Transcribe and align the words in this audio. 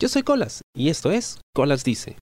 Yo 0.00 0.08
soy 0.08 0.22
Colas 0.22 0.62
y 0.76 0.90
esto 0.90 1.10
es 1.10 1.40
Colas 1.52 1.82
Dice. 1.82 2.16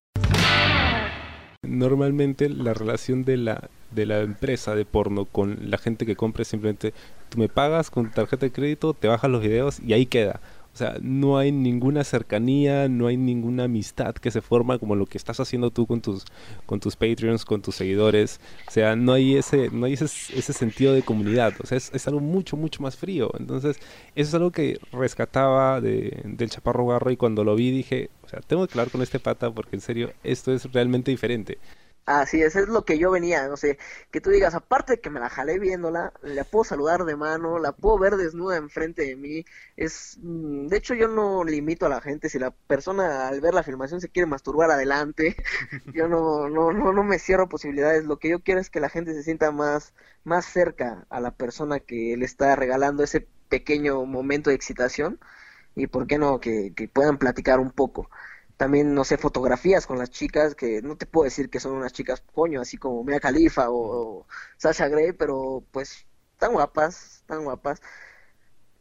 Normalmente 1.62 2.48
la 2.48 2.72
relación 2.72 3.22
de 3.22 3.36
la, 3.36 3.68
de 3.90 4.06
la 4.06 4.20
empresa 4.20 4.74
de 4.74 4.86
porno 4.86 5.26
con 5.26 5.70
la 5.70 5.76
gente 5.76 6.06
que 6.06 6.16
compra 6.16 6.40
es 6.40 6.48
simplemente 6.48 6.94
tú 7.28 7.38
me 7.38 7.50
pagas 7.50 7.90
con 7.90 8.10
tarjeta 8.10 8.46
de 8.46 8.52
crédito, 8.52 8.94
te 8.94 9.08
bajas 9.08 9.30
los 9.30 9.42
videos 9.42 9.80
y 9.80 9.92
ahí 9.92 10.06
queda. 10.06 10.40
O 10.76 10.78
sea, 10.78 10.98
no 11.00 11.38
hay 11.38 11.52
ninguna 11.52 12.04
cercanía, 12.04 12.86
no 12.86 13.06
hay 13.06 13.16
ninguna 13.16 13.64
amistad 13.64 14.14
que 14.14 14.30
se 14.30 14.42
forma 14.42 14.78
como 14.78 14.94
lo 14.94 15.06
que 15.06 15.16
estás 15.16 15.40
haciendo 15.40 15.70
tú 15.70 15.86
con 15.86 16.02
tus, 16.02 16.26
con 16.66 16.80
tus 16.80 16.96
Patreons, 16.96 17.46
con 17.46 17.62
tus 17.62 17.76
seguidores. 17.76 18.42
O 18.68 18.70
sea, 18.70 18.94
no 18.94 19.14
hay 19.14 19.36
ese, 19.36 19.70
no 19.70 19.86
hay 19.86 19.94
ese, 19.94 20.52
sentido 20.52 20.92
de 20.92 21.00
comunidad. 21.00 21.54
O 21.64 21.66
sea, 21.66 21.78
es, 21.78 21.90
es, 21.94 22.06
algo 22.08 22.20
mucho, 22.20 22.58
mucho 22.58 22.82
más 22.82 22.94
frío. 22.94 23.30
Entonces, 23.38 23.78
eso 24.14 24.28
es 24.28 24.34
algo 24.34 24.50
que 24.50 24.78
rescataba 24.92 25.80
de, 25.80 26.20
del 26.24 26.50
Chaparro 26.50 26.86
Garro 26.86 27.10
y 27.10 27.16
cuando 27.16 27.42
lo 27.42 27.56
vi 27.56 27.70
dije, 27.70 28.10
o 28.22 28.28
sea, 28.28 28.40
tengo 28.40 28.66
que 28.66 28.74
hablar 28.74 28.90
con 28.90 29.00
este 29.00 29.18
pata 29.18 29.50
porque 29.50 29.76
en 29.76 29.80
serio, 29.80 30.12
esto 30.24 30.52
es 30.52 30.70
realmente 30.74 31.10
diferente. 31.10 31.56
Así 32.06 32.40
es, 32.40 32.54
es 32.54 32.68
lo 32.68 32.84
que 32.84 32.98
yo 32.98 33.10
venía, 33.10 33.48
no 33.48 33.56
sé, 33.56 33.78
que 34.12 34.20
tú 34.20 34.30
digas, 34.30 34.54
aparte 34.54 34.92
de 34.92 35.00
que 35.00 35.10
me 35.10 35.18
la 35.18 35.28
jalé 35.28 35.58
viéndola, 35.58 36.12
la 36.22 36.44
puedo 36.44 36.62
saludar 36.62 37.04
de 37.04 37.16
mano, 37.16 37.58
la 37.58 37.72
puedo 37.72 37.98
ver 37.98 38.14
desnuda 38.16 38.56
enfrente 38.56 39.02
de 39.02 39.16
mí, 39.16 39.44
es, 39.76 40.16
mm, 40.22 40.68
de 40.68 40.76
hecho 40.76 40.94
yo 40.94 41.08
no 41.08 41.42
limito 41.42 41.84
a 41.84 41.88
la 41.88 42.00
gente, 42.00 42.28
si 42.28 42.38
la 42.38 42.52
persona 42.52 43.26
al 43.26 43.40
ver 43.40 43.54
la 43.54 43.64
filmación 43.64 44.00
se 44.00 44.08
quiere 44.08 44.26
masturbar 44.26 44.70
adelante, 44.70 45.34
yo 45.94 46.06
no, 46.08 46.48
no, 46.48 46.70
no, 46.72 46.92
no 46.92 47.02
me 47.02 47.18
cierro 47.18 47.48
posibilidades, 47.48 48.04
lo 48.04 48.18
que 48.20 48.28
yo 48.28 48.40
quiero 48.40 48.60
es 48.60 48.70
que 48.70 48.78
la 48.80 48.88
gente 48.88 49.12
se 49.12 49.24
sienta 49.24 49.50
más, 49.50 49.92
más 50.22 50.46
cerca 50.46 51.06
a 51.10 51.20
la 51.20 51.32
persona 51.32 51.80
que 51.80 52.16
le 52.16 52.24
está 52.24 52.54
regalando 52.54 53.02
ese 53.02 53.26
pequeño 53.48 54.04
momento 54.06 54.50
de 54.50 54.56
excitación, 54.56 55.18
y 55.74 55.88
por 55.88 56.06
qué 56.06 56.18
no, 56.18 56.40
que, 56.40 56.72
que 56.74 56.88
puedan 56.88 57.18
platicar 57.18 57.60
un 57.60 57.70
poco 57.70 58.08
también, 58.56 58.94
no 58.94 59.04
sé, 59.04 59.18
fotografías 59.18 59.86
con 59.86 59.98
las 59.98 60.10
chicas, 60.10 60.54
que 60.54 60.82
no 60.82 60.96
te 60.96 61.06
puedo 61.06 61.24
decir 61.24 61.50
que 61.50 61.60
son 61.60 61.72
unas 61.72 61.92
chicas 61.92 62.22
coño, 62.34 62.60
así 62.60 62.76
como 62.78 63.04
Mia 63.04 63.20
Khalifa 63.20 63.70
o, 63.70 64.26
Sasha 64.56 64.88
Grey, 64.88 65.12
pero 65.12 65.64
pues 65.72 66.06
tan 66.38 66.52
guapas, 66.52 67.22
tan 67.26 67.44
guapas. 67.44 67.80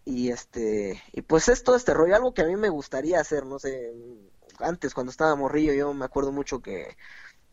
Y 0.05 0.29
este, 0.31 1.01
y 1.13 1.21
pues 1.23 1.49
es 1.49 1.63
todo 1.63 1.75
este 1.75 1.93
rollo, 1.93 2.15
algo 2.15 2.33
que 2.33 2.43
a 2.43 2.45
mí 2.45 2.55
me 2.55 2.69
gustaría 2.69 3.19
hacer, 3.19 3.45
no 3.45 3.59
sé, 3.59 3.91
antes 4.59 4.93
cuando 4.93 5.11
estaba 5.11 5.35
morrillo, 5.35 5.73
yo 5.73 5.93
me 5.93 6.05
acuerdo 6.05 6.31
mucho 6.31 6.61
que 6.61 6.95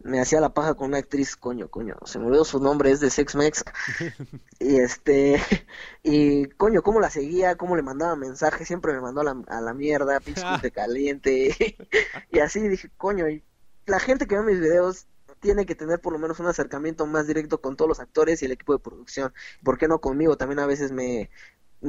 me 0.05 0.21
hacía 0.21 0.41
la 0.41 0.55
paja 0.55 0.75
con 0.75 0.89
una 0.89 0.99
actriz, 0.99 1.37
coño, 1.37 1.69
coño, 1.69 1.97
se 2.05 2.19
me 2.19 2.27
olvidó 2.27 2.45
su 2.45 2.61
nombre, 2.61 2.91
es 2.91 3.01
de 3.01 3.11
Sex 3.11 3.35
Mex. 3.35 3.65
y 4.61 4.77
este, 4.77 5.41
y 6.03 6.47
coño, 6.47 6.83
cómo 6.83 7.01
la 7.01 7.11
seguía, 7.11 7.57
cómo 7.57 7.77
le 7.77 7.83
mandaba 7.83 8.17
mensajes, 8.17 8.67
siempre 8.67 8.93
me 8.93 9.01
mandó 9.01 9.21
a 9.21 9.25
la, 9.25 9.43
a 9.49 9.61
la 9.61 9.75
mierda, 9.75 10.21
pinche 10.21 10.43
caliente. 10.73 11.77
y 12.31 12.39
así 12.39 12.69
dije, 12.69 12.91
coño, 12.97 13.29
y 13.29 13.45
la 13.87 14.01
gente 14.01 14.27
que 14.27 14.37
ve 14.37 14.43
mis 14.43 14.61
videos 14.61 15.07
tiene 15.41 15.67
que 15.67 15.75
tener 15.75 16.01
por 16.01 16.13
lo 16.13 16.21
menos 16.21 16.39
un 16.39 16.47
acercamiento 16.47 17.05
más 17.07 17.27
directo 17.27 17.61
con 17.61 17.77
todos 17.77 17.89
los 17.89 18.01
actores 18.01 18.43
y 18.43 18.47
el 18.47 18.53
equipo 18.53 18.75
de 18.75 18.79
producción. 18.79 19.35
¿Por 19.65 19.77
qué 19.77 19.89
no 19.89 20.01
conmigo? 20.01 20.37
También 20.37 20.61
a 20.61 20.67
veces 20.67 20.93
me, 20.93 21.31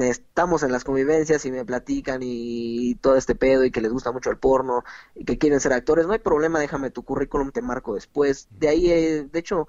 estamos 0.02 0.64
en 0.64 0.72
las 0.72 0.84
convivencias 0.84 1.46
y 1.46 1.52
me 1.52 1.66
platican 1.66 2.22
y 2.24 2.96
todo 2.96 3.16
este 3.16 3.36
pedo 3.36 3.64
y 3.64 3.72
que 3.72 3.82
les 3.82 3.92
gusta 3.92 4.12
mucho 4.12 4.32
el 4.32 4.38
porno 4.38 4.84
y 5.16 5.26
que 5.26 5.38
quieren 5.38 5.60
ser 5.60 5.74
actores, 5.74 6.08
no 6.08 6.14
hay 6.14 6.20
problema, 6.20 6.60
déjame 6.60 6.90
tu 6.90 7.04
currículum, 7.04 7.52
te 7.52 7.62
marco 7.62 7.94
después. 7.94 8.48
De 8.52 8.70
ahí, 8.70 8.92
eh, 8.92 9.28
de 9.32 9.40
hecho, 9.40 9.68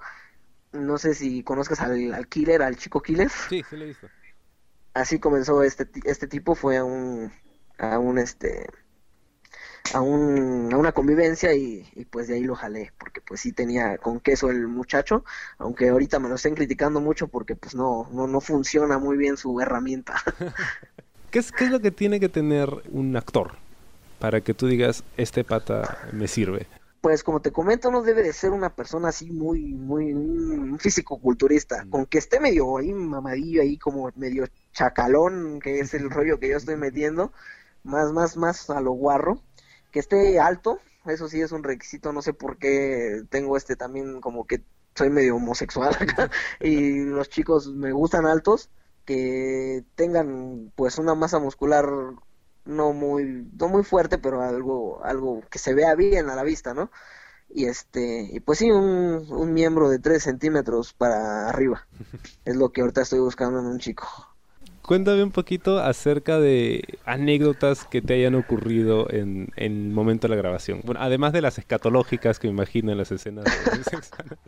no 0.71 0.97
sé 0.97 1.13
si 1.13 1.43
conozcas 1.43 1.79
al, 1.79 2.13
al, 2.13 2.27
killer, 2.27 2.61
al 2.61 2.77
chico 2.77 3.01
killer. 3.01 3.29
Sí, 3.49 3.63
sí 3.69 3.77
lo 3.77 3.83
he 3.83 3.87
visto. 3.89 4.07
Así 4.93 5.19
comenzó 5.19 5.61
este, 5.61 5.87
este 6.05 6.27
tipo, 6.27 6.55
fue 6.55 6.77
a 6.77 6.83
un, 6.83 7.31
a 7.77 7.99
un, 7.99 8.17
este, 8.17 8.67
a, 9.93 10.01
un, 10.01 10.73
a 10.73 10.77
una 10.77 10.91
convivencia 10.91 11.53
y, 11.53 11.85
y, 11.95 12.05
pues 12.05 12.27
de 12.27 12.35
ahí 12.35 12.43
lo 12.43 12.55
jalé, 12.55 12.91
porque 12.97 13.21
pues 13.21 13.41
sí 13.41 13.51
tenía 13.51 13.97
con 13.97 14.19
queso 14.19 14.49
el 14.49 14.67
muchacho, 14.67 15.23
aunque 15.57 15.89
ahorita 15.89 16.19
me 16.19 16.29
lo 16.29 16.35
estén 16.35 16.55
criticando 16.55 16.99
mucho 17.01 17.27
porque 17.27 17.55
pues 17.55 17.75
no, 17.75 18.09
no, 18.11 18.27
no 18.27 18.41
funciona 18.41 18.97
muy 18.97 19.17
bien 19.17 19.37
su 19.37 19.59
herramienta. 19.59 20.15
¿Qué 21.31 21.39
es, 21.39 21.51
¿Qué 21.51 21.65
es 21.65 21.71
lo 21.71 21.81
que 21.81 21.91
tiene 21.91 22.19
que 22.19 22.29
tener 22.29 22.69
un 22.91 23.15
actor 23.15 23.51
para 24.19 24.41
que 24.41 24.53
tú 24.53 24.67
digas, 24.67 25.03
este 25.17 25.43
pata 25.43 25.97
me 26.11 26.27
sirve? 26.27 26.67
pues 27.05 27.23
como 27.23 27.39
te 27.39 27.51
comento, 27.51 27.91
no 27.91 28.01
debe 28.01 28.23
de 28.23 28.33
ser 28.33 28.49
una 28.49 28.71
persona 28.71 29.09
así 29.09 29.29
muy, 29.29 29.75
muy, 29.75 30.11
un 30.11 30.79
físico-culturista, 30.79 31.85
con 31.87 32.07
que 32.07 32.17
esté 32.17 32.39
medio 32.39 32.79
ahí 32.79 32.95
mamadillo, 32.95 33.61
ahí 33.61 33.77
como 33.77 34.09
medio 34.15 34.47
chacalón, 34.73 35.59
que 35.59 35.81
es 35.81 35.93
el 35.93 36.09
rollo 36.09 36.39
que 36.39 36.49
yo 36.49 36.57
estoy 36.57 36.77
metiendo, 36.77 37.31
más, 37.83 38.11
más, 38.11 38.37
más 38.37 38.71
a 38.71 38.81
lo 38.81 38.93
guarro, 38.93 39.39
que 39.95 39.99
esté 40.01 40.41
alto, 40.41 40.81
eso 41.05 41.29
sí 41.29 41.39
es 41.39 41.53
un 41.53 41.63
requisito, 41.63 42.11
no 42.11 42.21
sé 42.21 42.33
por 42.33 42.57
qué 42.57 43.23
tengo 43.29 43.55
este 43.55 43.77
también 43.77 44.19
como 44.19 44.45
que 44.45 44.61
soy 44.93 45.09
medio 45.09 45.37
homosexual 45.37 45.95
acá, 46.01 46.29
y 46.59 46.99
los 47.05 47.29
chicos 47.29 47.69
me 47.69 47.93
gustan 47.93 48.25
altos, 48.25 48.69
que 49.05 49.85
tengan 49.95 50.73
pues 50.75 50.97
una 50.97 51.15
masa 51.15 51.39
muscular 51.39 51.85
no 52.65 52.91
muy, 52.91 53.47
no 53.57 53.69
muy 53.69 53.83
fuerte, 53.83 54.17
pero 54.17 54.41
algo, 54.41 55.01
algo 55.05 55.41
que 55.49 55.59
se 55.59 55.73
vea 55.73 55.95
bien 55.95 56.29
a 56.29 56.35
la 56.35 56.43
vista, 56.43 56.73
¿no? 56.73 56.91
Y 57.47 57.67
este, 57.67 58.27
y 58.33 58.41
pues 58.41 58.59
sí, 58.59 58.69
un, 58.69 59.25
un 59.29 59.53
miembro 59.53 59.89
de 59.89 59.99
3 59.99 60.21
centímetros 60.21 60.93
para 60.93 61.47
arriba. 61.47 61.87
Es 62.43 62.57
lo 62.57 62.73
que 62.73 62.81
ahorita 62.81 63.01
estoy 63.03 63.19
buscando 63.19 63.59
en 63.61 63.67
un 63.67 63.79
chico. 63.79 64.34
Cuéntame 64.85 65.23
un 65.23 65.31
poquito 65.31 65.79
acerca 65.79 66.39
de 66.39 66.99
anécdotas 67.05 67.85
que 67.85 68.01
te 68.01 68.13
hayan 68.13 68.35
ocurrido 68.35 69.07
en, 69.09 69.49
en 69.55 69.87
el 69.87 69.93
momento 69.93 70.27
de 70.27 70.35
la 70.35 70.41
grabación. 70.41 70.81
Bueno, 70.83 71.01
además 71.01 71.33
de 71.33 71.41
las 71.41 71.57
escatológicas 71.57 72.37
que 72.39 72.47
me 72.47 72.53
imagino 72.53 72.91
en 72.91 72.99
las 72.99 73.11
escenas. 73.11 73.45
De... 73.45 73.97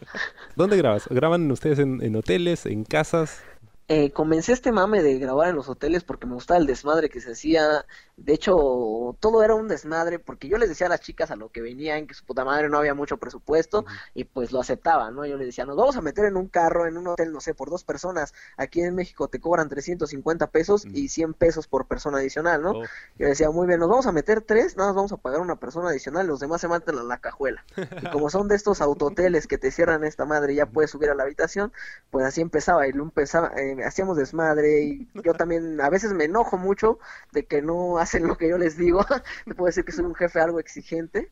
¿Dónde 0.56 0.78
grabas? 0.78 1.08
¿Graban 1.10 1.50
ustedes 1.52 1.80
en, 1.80 2.02
en 2.04 2.16
hoteles, 2.16 2.66
en 2.68 2.84
casas? 2.84 3.42
eh, 3.88 4.12
comencé 4.12 4.52
este 4.54 4.72
mame 4.72 5.02
de 5.02 5.18
grabar 5.18 5.50
en 5.50 5.56
los 5.56 5.70
hoteles 5.70 6.04
porque 6.04 6.28
me 6.28 6.34
gustaba 6.34 6.60
el 6.60 6.68
desmadre 6.68 7.10
que 7.10 7.22
se 7.22 7.32
hacía. 7.32 7.86
De 8.18 8.34
hecho, 8.34 9.16
todo 9.20 9.44
era 9.44 9.54
un 9.54 9.68
desmadre 9.68 10.18
porque 10.18 10.48
yo 10.48 10.58
les 10.58 10.70
decía 10.70 10.88
a 10.88 10.90
las 10.90 11.02
chicas 11.02 11.30
a 11.30 11.36
lo 11.36 11.50
que 11.50 11.62
venían 11.62 12.08
que 12.08 12.16
su 12.16 12.26
puta 12.26 12.44
madre 12.44 12.68
no 12.68 12.80
había 12.80 12.96
mucho 12.96 13.18
presupuesto 13.18 13.86
y 14.16 14.24
pues 14.24 14.52
lo 14.52 14.60
aceptaban, 14.60 15.16
¿no? 15.16 15.24
Yo 15.26 15.38
les 15.38 15.46
decía, 15.46 15.66
nos 15.66 15.78
vamos 15.78 15.98
a 15.98 16.02
meter 16.02 16.26
en 16.26 16.36
un 16.36 16.48
carro, 16.48 16.88
en 16.88 16.98
un 16.98 17.08
hotel, 17.08 17.32
no 17.32 17.42
sé, 17.42 17.54
por 17.54 17.70
dos 17.70 17.84
personas. 17.84 18.34
Aquí 18.58 18.82
en 18.82 18.96
México 18.96 19.28
te 19.28 19.40
cobran 19.40 19.70
350 19.70 20.48
pesos 20.48 20.86
y 20.86 21.10
100 21.10 21.36
pesos 21.36 21.68
por 21.68 21.86
persona 21.86 22.18
adicional, 22.18 22.64
¿no? 22.64 22.72
Oh. 22.72 22.84
Yo 23.20 23.28
decía, 23.28 23.52
muy 23.52 23.68
bien, 23.68 23.80
nos 23.80 23.90
vamos 23.90 24.08
a 24.08 24.12
meter 24.12 24.42
tres, 24.42 24.76
nada 24.78 24.90
más 24.90 24.96
vamos 24.96 25.12
a 25.12 25.18
pagar 25.18 25.40
una 25.40 25.58
persona 25.58 25.90
adicional, 25.90 26.26
los 26.26 26.40
demás 26.40 26.60
se 26.62 26.68
meten 26.68 26.98
a 26.98 27.04
la 27.04 27.20
cajuela. 27.20 27.64
y 28.02 28.10
como 28.12 28.32
son 28.32 28.48
de 28.48 28.56
estos 28.56 28.82
autoteles 28.82 29.46
que 29.46 29.60
te 29.60 29.70
cierran 29.70 30.04
esta 30.04 30.26
madre 30.26 30.54
y 30.54 30.56
ya 30.56 30.66
puedes 30.66 30.90
subir 30.90 31.12
a 31.12 31.16
la 31.16 31.22
habitación, 31.22 31.72
pues 32.10 32.26
así 32.26 32.42
empezaba 32.42 32.88
y 32.88 32.94
lo 32.94 33.04
empezaba. 33.04 33.52
Eh, 33.58 33.78
hacíamos 33.86 34.18
desmadre 34.18 34.82
y 34.82 35.10
yo 35.24 35.34
también 35.36 35.80
a 35.82 35.90
veces 35.92 36.14
me 36.14 36.24
enojo 36.24 36.58
mucho 36.58 36.98
de 37.32 37.46
que 37.46 37.62
no 37.62 38.00
hacen 38.08 38.28
lo 38.28 38.38
que 38.38 38.50
yo 38.50 38.58
les 38.58 38.78
digo. 38.78 39.06
me 39.46 39.56
puedo 39.56 39.68
decir 39.68 39.86
que 39.86 39.92
soy 39.92 40.06
un 40.06 40.16
jefe 40.16 40.40
algo 40.40 40.60
exigente 40.60 41.32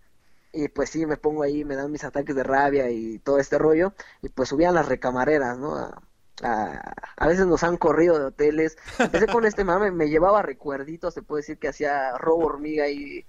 y 0.53 0.67
pues 0.69 0.89
sí, 0.89 1.05
me 1.05 1.17
pongo 1.17 1.43
ahí, 1.43 1.65
me 1.65 1.75
dan 1.75 1.91
mis 1.91 2.03
ataques 2.03 2.35
de 2.35 2.43
rabia 2.43 2.89
y 2.89 3.19
todo 3.19 3.39
este 3.39 3.57
rollo 3.57 3.93
y 4.21 4.29
pues 4.29 4.49
subían 4.49 4.75
las 4.75 4.87
recamareras, 4.87 5.57
¿no? 5.57 5.75
A, 5.75 6.01
a, 6.43 6.93
a, 7.17 7.27
veces 7.27 7.45
nos 7.45 7.63
han 7.63 7.77
corrido 7.77 8.19
de 8.19 8.25
hoteles. 8.25 8.77
Empecé 8.99 9.27
con 9.27 9.45
este 9.45 9.63
mame, 9.63 9.91
me 9.91 10.09
llevaba 10.09 10.41
recuerditos, 10.41 11.13
se 11.13 11.21
puede 11.21 11.41
decir 11.41 11.57
que 11.57 11.69
hacía 11.69 12.17
robo 12.17 12.45
hormiga 12.45 12.87
y 12.87 13.25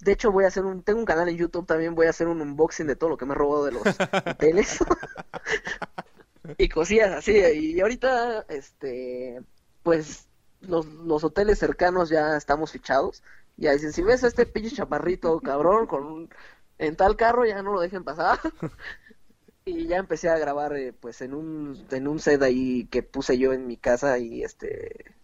de 0.00 0.12
hecho 0.12 0.32
voy 0.32 0.44
a 0.44 0.48
hacer 0.48 0.64
un 0.64 0.82
tengo 0.82 0.98
un 0.98 1.04
canal 1.04 1.28
en 1.28 1.36
YouTube 1.36 1.66
también 1.66 1.94
voy 1.94 2.06
a 2.06 2.10
hacer 2.10 2.26
un 2.26 2.40
unboxing 2.40 2.88
de 2.88 2.96
todo 2.96 3.10
lo 3.10 3.16
que 3.16 3.26
me 3.26 3.32
he 3.32 3.36
robado 3.36 3.64
de 3.64 3.72
los 3.72 3.82
hoteles. 4.26 4.78
y 6.58 6.68
cosillas 6.68 7.12
así. 7.12 7.32
Y 7.36 7.80
ahorita, 7.80 8.44
este, 8.48 9.40
pues 9.82 10.28
los, 10.62 10.86
los 10.86 11.24
hoteles 11.24 11.58
cercanos 11.58 12.08
ya 12.08 12.36
estamos 12.36 12.72
fichados. 12.72 13.22
Ya 13.56 13.72
dicen, 13.72 13.92
si 13.92 14.02
ves 14.02 14.24
a 14.24 14.28
este 14.28 14.46
pinche 14.46 14.74
chaparrito 14.74 15.40
cabrón 15.40 15.86
con 15.86 16.04
un, 16.04 16.30
en 16.78 16.96
tal 16.96 17.16
carro, 17.16 17.44
ya 17.44 17.62
no 17.62 17.72
lo 17.72 17.80
dejen 17.80 18.04
pasar. 18.04 18.38
y 19.64 19.86
ya 19.86 19.98
empecé 19.98 20.28
a 20.28 20.38
grabar 20.38 20.76
eh, 20.76 20.92
pues 20.92 21.20
en 21.22 21.34
un, 21.34 21.86
en 21.90 22.08
un 22.08 22.18
set 22.18 22.42
ahí 22.42 22.86
que 22.86 23.02
puse 23.02 23.38
yo 23.38 23.52
en 23.52 23.66
mi 23.66 23.76
casa 23.76 24.18
y 24.18 24.42
este, 24.42 25.14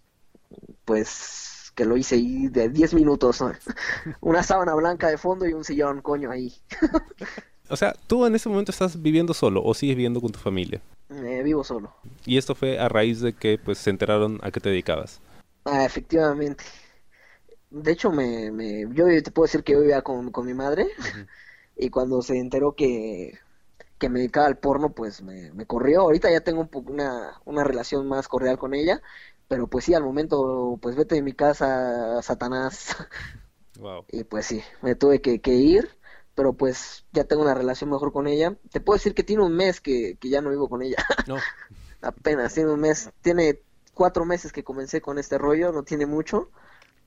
pues 0.84 1.72
que 1.74 1.84
lo 1.84 1.96
hice 1.96 2.16
ahí 2.16 2.48
de 2.48 2.68
10 2.68 2.94
minutos. 2.94 3.42
Una 4.20 4.42
sábana 4.42 4.74
blanca 4.74 5.08
de 5.08 5.18
fondo 5.18 5.46
y 5.46 5.52
un 5.52 5.64
sillón, 5.64 6.02
coño, 6.02 6.30
ahí. 6.30 6.52
o 7.68 7.76
sea, 7.76 7.94
¿tú 8.06 8.26
en 8.26 8.34
ese 8.34 8.48
momento 8.48 8.72
estás 8.72 9.00
viviendo 9.00 9.32
solo 9.32 9.62
o 9.62 9.74
sigues 9.74 9.96
viviendo 9.96 10.20
con 10.20 10.32
tu 10.32 10.38
familia? 10.38 10.80
Eh, 11.10 11.42
vivo 11.42 11.64
solo. 11.64 11.92
Y 12.26 12.36
esto 12.36 12.54
fue 12.54 12.78
a 12.78 12.88
raíz 12.88 13.20
de 13.20 13.32
que 13.32 13.58
pues 13.58 13.78
se 13.78 13.90
enteraron 13.90 14.40
a 14.42 14.50
qué 14.50 14.60
te 14.60 14.68
dedicabas. 14.68 15.20
Ah, 15.70 15.84
efectivamente. 15.84 16.64
De 17.70 17.92
hecho, 17.92 18.10
me, 18.10 18.50
me, 18.50 18.86
yo 18.94 19.06
te 19.22 19.30
puedo 19.30 19.46
decir 19.46 19.62
que 19.62 19.72
yo 19.72 19.80
vivía 19.80 20.02
con, 20.02 20.30
con 20.32 20.46
mi 20.46 20.54
madre 20.54 20.88
y 21.76 21.90
cuando 21.90 22.22
se 22.22 22.38
enteró 22.38 22.74
que, 22.74 23.38
que 23.98 24.08
me 24.08 24.20
dedicaba 24.20 24.46
al 24.46 24.58
porno, 24.58 24.90
pues 24.94 25.22
me, 25.22 25.52
me 25.52 25.66
corrió. 25.66 26.02
Ahorita 26.02 26.30
ya 26.30 26.40
tengo 26.40 26.62
un 26.62 26.70
una, 26.88 27.40
una 27.44 27.64
relación 27.64 28.08
más 28.08 28.28
cordial 28.28 28.58
con 28.58 28.74
ella, 28.74 29.02
pero 29.48 29.66
pues 29.66 29.84
sí, 29.84 29.94
al 29.94 30.02
momento, 30.04 30.78
pues 30.80 30.96
vete 30.96 31.16
de 31.16 31.22
mi 31.22 31.32
casa, 31.32 32.22
Satanás. 32.22 32.96
Y 34.10 34.24
pues 34.24 34.46
sí, 34.46 34.60
me 34.82 34.96
tuve 34.96 35.20
que, 35.20 35.54
ir, 35.54 35.88
pero 36.34 36.52
pues 36.52 37.04
ya 37.12 37.22
tengo 37.22 37.42
una 37.42 37.54
relación 37.54 37.90
mejor 37.90 38.12
con 38.12 38.26
ella. 38.26 38.56
Te 38.72 38.80
puedo 38.80 38.96
decir 38.96 39.14
que 39.14 39.22
tiene 39.22 39.44
un 39.44 39.54
mes 39.54 39.80
que, 39.80 40.16
que 40.18 40.28
ya 40.28 40.40
no 40.40 40.50
vivo 40.50 40.68
con 40.68 40.82
ella. 40.82 40.96
No. 41.28 41.36
Apenas, 42.00 42.54
tiene 42.54 42.72
un 42.72 42.80
mes, 42.80 43.10
tiene 43.22 43.62
cuatro 43.98 44.24
meses 44.24 44.52
que 44.52 44.62
comencé 44.62 45.00
con 45.00 45.18
este 45.18 45.38
rollo, 45.38 45.72
no 45.72 45.82
tiene 45.82 46.06
mucho. 46.06 46.50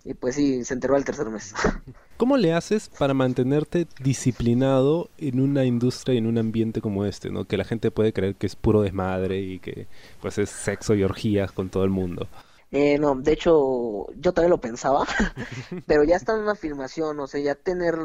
Y 0.03 0.13
pues 0.13 0.35
sí, 0.35 0.65
se 0.65 0.73
enteró 0.73 0.95
al 0.95 1.05
tercer 1.05 1.29
mes. 1.29 1.53
¿Cómo 2.17 2.35
le 2.35 2.53
haces 2.53 2.89
para 2.89 3.13
mantenerte 3.13 3.87
disciplinado 4.01 5.09
en 5.17 5.39
una 5.39 5.63
industria 5.63 6.15
y 6.15 6.17
en 6.17 6.27
un 6.27 6.37
ambiente 6.37 6.81
como 6.81 7.05
este, 7.05 7.29
¿no? 7.29 7.45
Que 7.45 7.55
la 7.55 7.63
gente 7.63 7.91
puede 7.91 8.11
creer 8.11 8.35
que 8.35 8.45
es 8.45 8.57
puro 8.57 8.81
desmadre 8.81 9.39
y 9.39 9.59
que 9.59 9.87
pues 10.21 10.37
es 10.37 10.49
sexo 10.49 10.93
y 10.93 11.03
orgías 11.03 11.53
con 11.53 11.69
todo 11.69 11.85
el 11.85 11.91
mundo. 11.91 12.27
Eh, 12.71 12.97
no, 12.99 13.15
de 13.15 13.31
hecho, 13.31 14.11
yo 14.15 14.33
también 14.33 14.49
lo 14.49 14.59
pensaba, 14.59 15.05
pero 15.87 16.03
ya 16.03 16.17
está 16.17 16.33
en 16.33 16.41
una 16.41 16.55
filmación, 16.55 17.17
o 17.21 17.27
sea, 17.27 17.39
ya 17.39 17.55
tener 17.55 17.95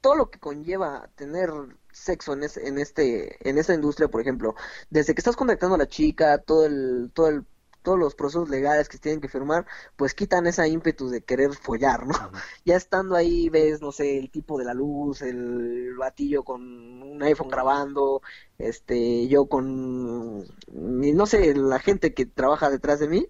todo 0.00 0.14
lo 0.16 0.30
que 0.30 0.38
conlleva 0.38 1.08
tener 1.16 1.50
sexo 1.92 2.34
en, 2.34 2.42
en 2.42 2.78
este 2.78 3.48
en 3.48 3.58
esta 3.58 3.74
industria, 3.74 4.08
por 4.08 4.20
ejemplo, 4.20 4.54
desde 4.90 5.14
que 5.14 5.20
estás 5.20 5.36
contactando 5.36 5.74
a 5.74 5.78
la 5.78 5.88
chica, 5.88 6.38
todo 6.38 6.66
el 6.66 7.10
todo 7.14 7.28
el 7.28 7.44
todos 7.82 7.98
los 7.98 8.14
procesos 8.14 8.48
legales 8.48 8.88
que 8.88 8.98
tienen 8.98 9.20
que 9.20 9.28
firmar, 9.28 9.66
pues 9.96 10.14
quitan 10.14 10.46
esa 10.46 10.66
ímpetu 10.66 11.08
de 11.08 11.22
querer 11.22 11.52
follar, 11.54 12.06
¿no? 12.06 12.14
Ya 12.64 12.76
estando 12.76 13.16
ahí 13.16 13.48
ves, 13.48 13.80
no 13.80 13.92
sé, 13.92 14.18
el 14.18 14.30
tipo 14.30 14.58
de 14.58 14.64
la 14.64 14.74
luz, 14.74 15.22
el 15.22 15.94
batillo 15.96 16.44
con 16.44 16.62
un 17.02 17.22
iPhone 17.22 17.48
grabando, 17.48 18.22
este, 18.58 19.28
yo 19.28 19.46
con, 19.46 20.44
no 20.72 21.26
sé, 21.26 21.54
la 21.54 21.78
gente 21.78 22.14
que 22.14 22.26
trabaja 22.26 22.70
detrás 22.70 23.00
de 23.00 23.08
mí, 23.08 23.28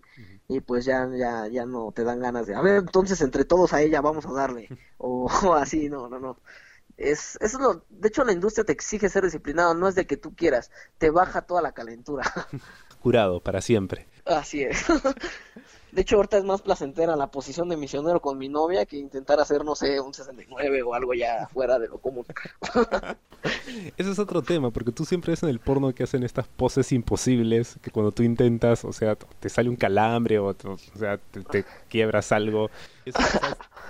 y 0.48 0.60
pues 0.60 0.84
ya, 0.84 1.08
ya, 1.16 1.46
ya 1.48 1.66
no 1.66 1.92
te 1.92 2.04
dan 2.04 2.20
ganas 2.20 2.46
de, 2.46 2.54
a 2.54 2.60
ver, 2.60 2.76
entonces 2.76 3.20
entre 3.20 3.44
todos 3.44 3.72
a 3.72 3.80
ella 3.82 4.00
vamos 4.00 4.26
a 4.26 4.32
darle, 4.32 4.68
o, 4.98 5.26
o 5.46 5.54
así, 5.54 5.88
no, 5.88 6.08
no, 6.08 6.18
no. 6.18 6.38
Es, 6.98 7.38
es 7.40 7.54
lo, 7.54 7.84
de 7.88 8.08
hecho 8.08 8.22
la 8.22 8.32
industria 8.32 8.64
te 8.64 8.72
exige 8.72 9.08
ser 9.08 9.24
disciplinado, 9.24 9.74
no 9.74 9.88
es 9.88 9.94
de 9.94 10.06
que 10.06 10.16
tú 10.16 10.34
quieras, 10.36 10.70
te 10.98 11.10
baja 11.10 11.42
toda 11.42 11.62
la 11.62 11.72
calentura. 11.72 12.24
Curado 13.00 13.40
para 13.40 13.60
siempre. 13.60 14.06
Así 14.24 14.62
es. 14.62 14.84
De 15.92 16.00
hecho, 16.00 16.16
ahorita 16.16 16.38
es 16.38 16.44
más 16.44 16.62
placentera 16.62 17.16
la 17.16 17.26
posición 17.26 17.68
de 17.68 17.76
misionero 17.76 18.18
con 18.18 18.38
mi 18.38 18.48
novia 18.48 18.86
que 18.86 18.96
intentar 18.96 19.38
hacer, 19.40 19.62
no 19.62 19.74
sé, 19.74 20.00
un 20.00 20.14
69 20.14 20.82
o 20.82 20.94
algo 20.94 21.12
ya 21.12 21.46
fuera 21.52 21.78
de 21.78 21.88
lo 21.88 21.98
común. 21.98 22.24
Ese 23.98 24.10
es 24.10 24.18
otro 24.18 24.40
tema, 24.40 24.70
porque 24.70 24.90
tú 24.90 25.04
siempre 25.04 25.32
ves 25.32 25.42
en 25.42 25.50
el 25.50 25.60
porno 25.60 25.94
que 25.94 26.04
hacen 26.04 26.22
estas 26.22 26.48
poses 26.48 26.92
imposibles, 26.92 27.76
que 27.82 27.90
cuando 27.90 28.10
tú 28.10 28.22
intentas, 28.22 28.86
o 28.86 28.92
sea, 28.94 29.16
te 29.16 29.50
sale 29.50 29.68
un 29.68 29.76
calambre 29.76 30.38
o, 30.38 30.46
o 30.46 30.78
sea, 30.98 31.18
te, 31.50 31.66
quiebras 31.90 32.32
algo. 32.32 32.70
Eso, 33.04 33.18
es 33.20 33.40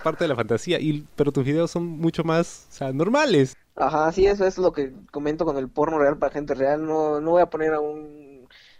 parte 0.03 0.25
de 0.25 0.29
la 0.29 0.35
fantasía, 0.35 0.81
y, 0.81 1.07
pero 1.15 1.31
tus 1.31 1.45
videos 1.45 1.71
son 1.71 1.87
mucho 1.87 2.25
más, 2.25 2.67
o 2.69 2.73
sea, 2.73 2.93
normales. 2.93 3.57
Ajá, 3.77 4.11
sí, 4.11 4.27
eso 4.27 4.45
es 4.45 4.59
lo 4.59 4.73
que 4.73 4.93
comento 5.13 5.45
con 5.45 5.57
el 5.57 5.69
porno 5.69 6.01
real 6.01 6.19
para 6.19 6.33
gente 6.33 6.55
real. 6.55 6.85
No, 6.85 7.21
no 7.21 7.31
voy 7.31 7.43
a 7.43 7.47
poner 7.47 7.75
a 7.75 7.81
un 7.81 8.32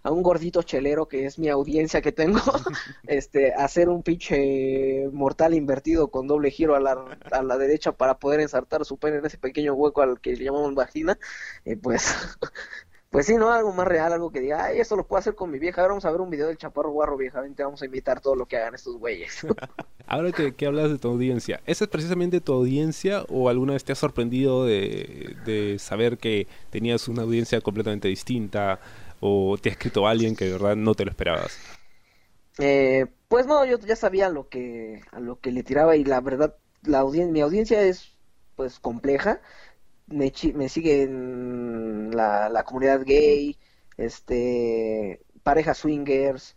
a 0.03 0.11
un 0.11 0.23
gordito 0.23 0.63
chelero 0.63 1.07
que 1.07 1.27
es 1.27 1.39
mi 1.39 1.49
audiencia 1.49 2.01
que 2.01 2.13
tengo, 2.13 2.41
este, 3.07 3.53
hacer 3.55 3.89
un 3.89 4.03
pinche 4.03 5.09
mortal 5.13 5.55
invertido 5.55 6.09
con 6.09 6.27
doble 6.27 6.51
giro 6.51 6.75
a 6.75 6.81
la, 6.81 7.19
a 7.31 7.43
la 7.43 7.57
derecha 7.59 7.93
para 7.93 8.19
poder 8.19 8.41
ensartar 8.41 8.85
su 8.85 8.97
pene 8.99 9.19
en 9.19 9.27
ese 9.27 9.39
pequeño 9.39 9.75
hueco 9.75 10.03
al 10.03 10.21
que 10.21 10.37
le 10.37 10.45
llamamos 10.45 10.75
vagina, 10.75 11.19
eh, 11.65 11.77
pues, 11.77 12.15
pues 13.11 13.27
sí, 13.27 13.37
¿no? 13.37 13.53
Algo 13.53 13.73
más 13.73 13.87
real, 13.87 14.13
algo 14.13 14.33
que 14.33 14.41
diga, 14.41 14.65
ay, 14.65 14.81
esto 14.81 14.97
lo 14.97 15.07
puedo 15.07 15.21
hacer 15.21 15.37
con 15.37 15.51
mi 15.51 15.61
vieja, 15.61 15.81
ahora 15.83 15.93
vamos 15.93 16.05
a 16.05 16.11
ver 16.11 16.21
un 16.21 16.31
video 16.31 16.49
del 16.49 16.59
chaparro 16.59 16.91
guarro 16.91 17.17
vieja, 17.17 17.41
vente, 17.41 17.63
vamos 17.63 17.83
a 17.83 17.87
imitar 17.87 18.21
todo 18.21 18.35
lo 18.35 18.47
que 18.47 18.57
hagan 18.57 18.75
estos 18.75 18.97
güeyes. 18.97 19.47
ahora 20.09 20.33
que, 20.33 20.55
que, 20.55 20.67
hablas 20.67 20.91
de 20.91 20.99
tu 20.99 21.09
audiencia, 21.09 21.61
¿esa 21.65 21.85
es 21.85 21.91
precisamente 21.91 22.41
tu 22.41 22.53
audiencia 22.53 23.23
o 23.29 23.49
alguna 23.49 23.75
vez 23.75 23.85
te 23.85 23.93
has 23.93 23.99
sorprendido 23.99 24.65
de, 24.65 25.37
de 25.45 25.79
saber 25.79 26.19
que 26.19 26.49
tenías 26.71 27.07
una 27.07 27.23
audiencia 27.23 27.61
completamente 27.61 28.09
distinta? 28.09 28.81
¿O 29.25 29.57
te 29.57 29.69
ha 29.69 29.73
escrito 29.73 30.09
alguien 30.09 30.35
que 30.35 30.47
de 30.47 30.53
verdad 30.53 30.75
no 30.75 30.97
te 30.97 31.05
lo 31.05 31.11
esperabas? 31.13 31.57
Eh, 32.59 33.07
pues 33.29 33.47
no, 33.47 33.65
yo 33.65 33.79
ya 33.79 33.95
sabía 33.95 34.29
lo 34.29 34.49
que, 34.49 35.01
a 35.13 35.21
lo 35.21 35.39
que 35.39 35.53
le 35.53 35.63
tiraba 35.63 35.95
y 35.95 36.05
la 36.05 36.21
verdad, 36.21 36.57
la 36.83 37.05
mi 37.05 37.41
audiencia 37.41 37.81
es 37.83 38.17
pues 38.57 38.81
compleja. 38.81 39.41
Me, 40.09 40.33
me 40.55 40.69
siguen 40.69 42.11
la, 42.11 42.49
la 42.49 42.65
comunidad 42.65 43.05
gay, 43.05 43.57
este, 43.97 45.23
parejas 45.45 45.79
swingers, 45.79 46.57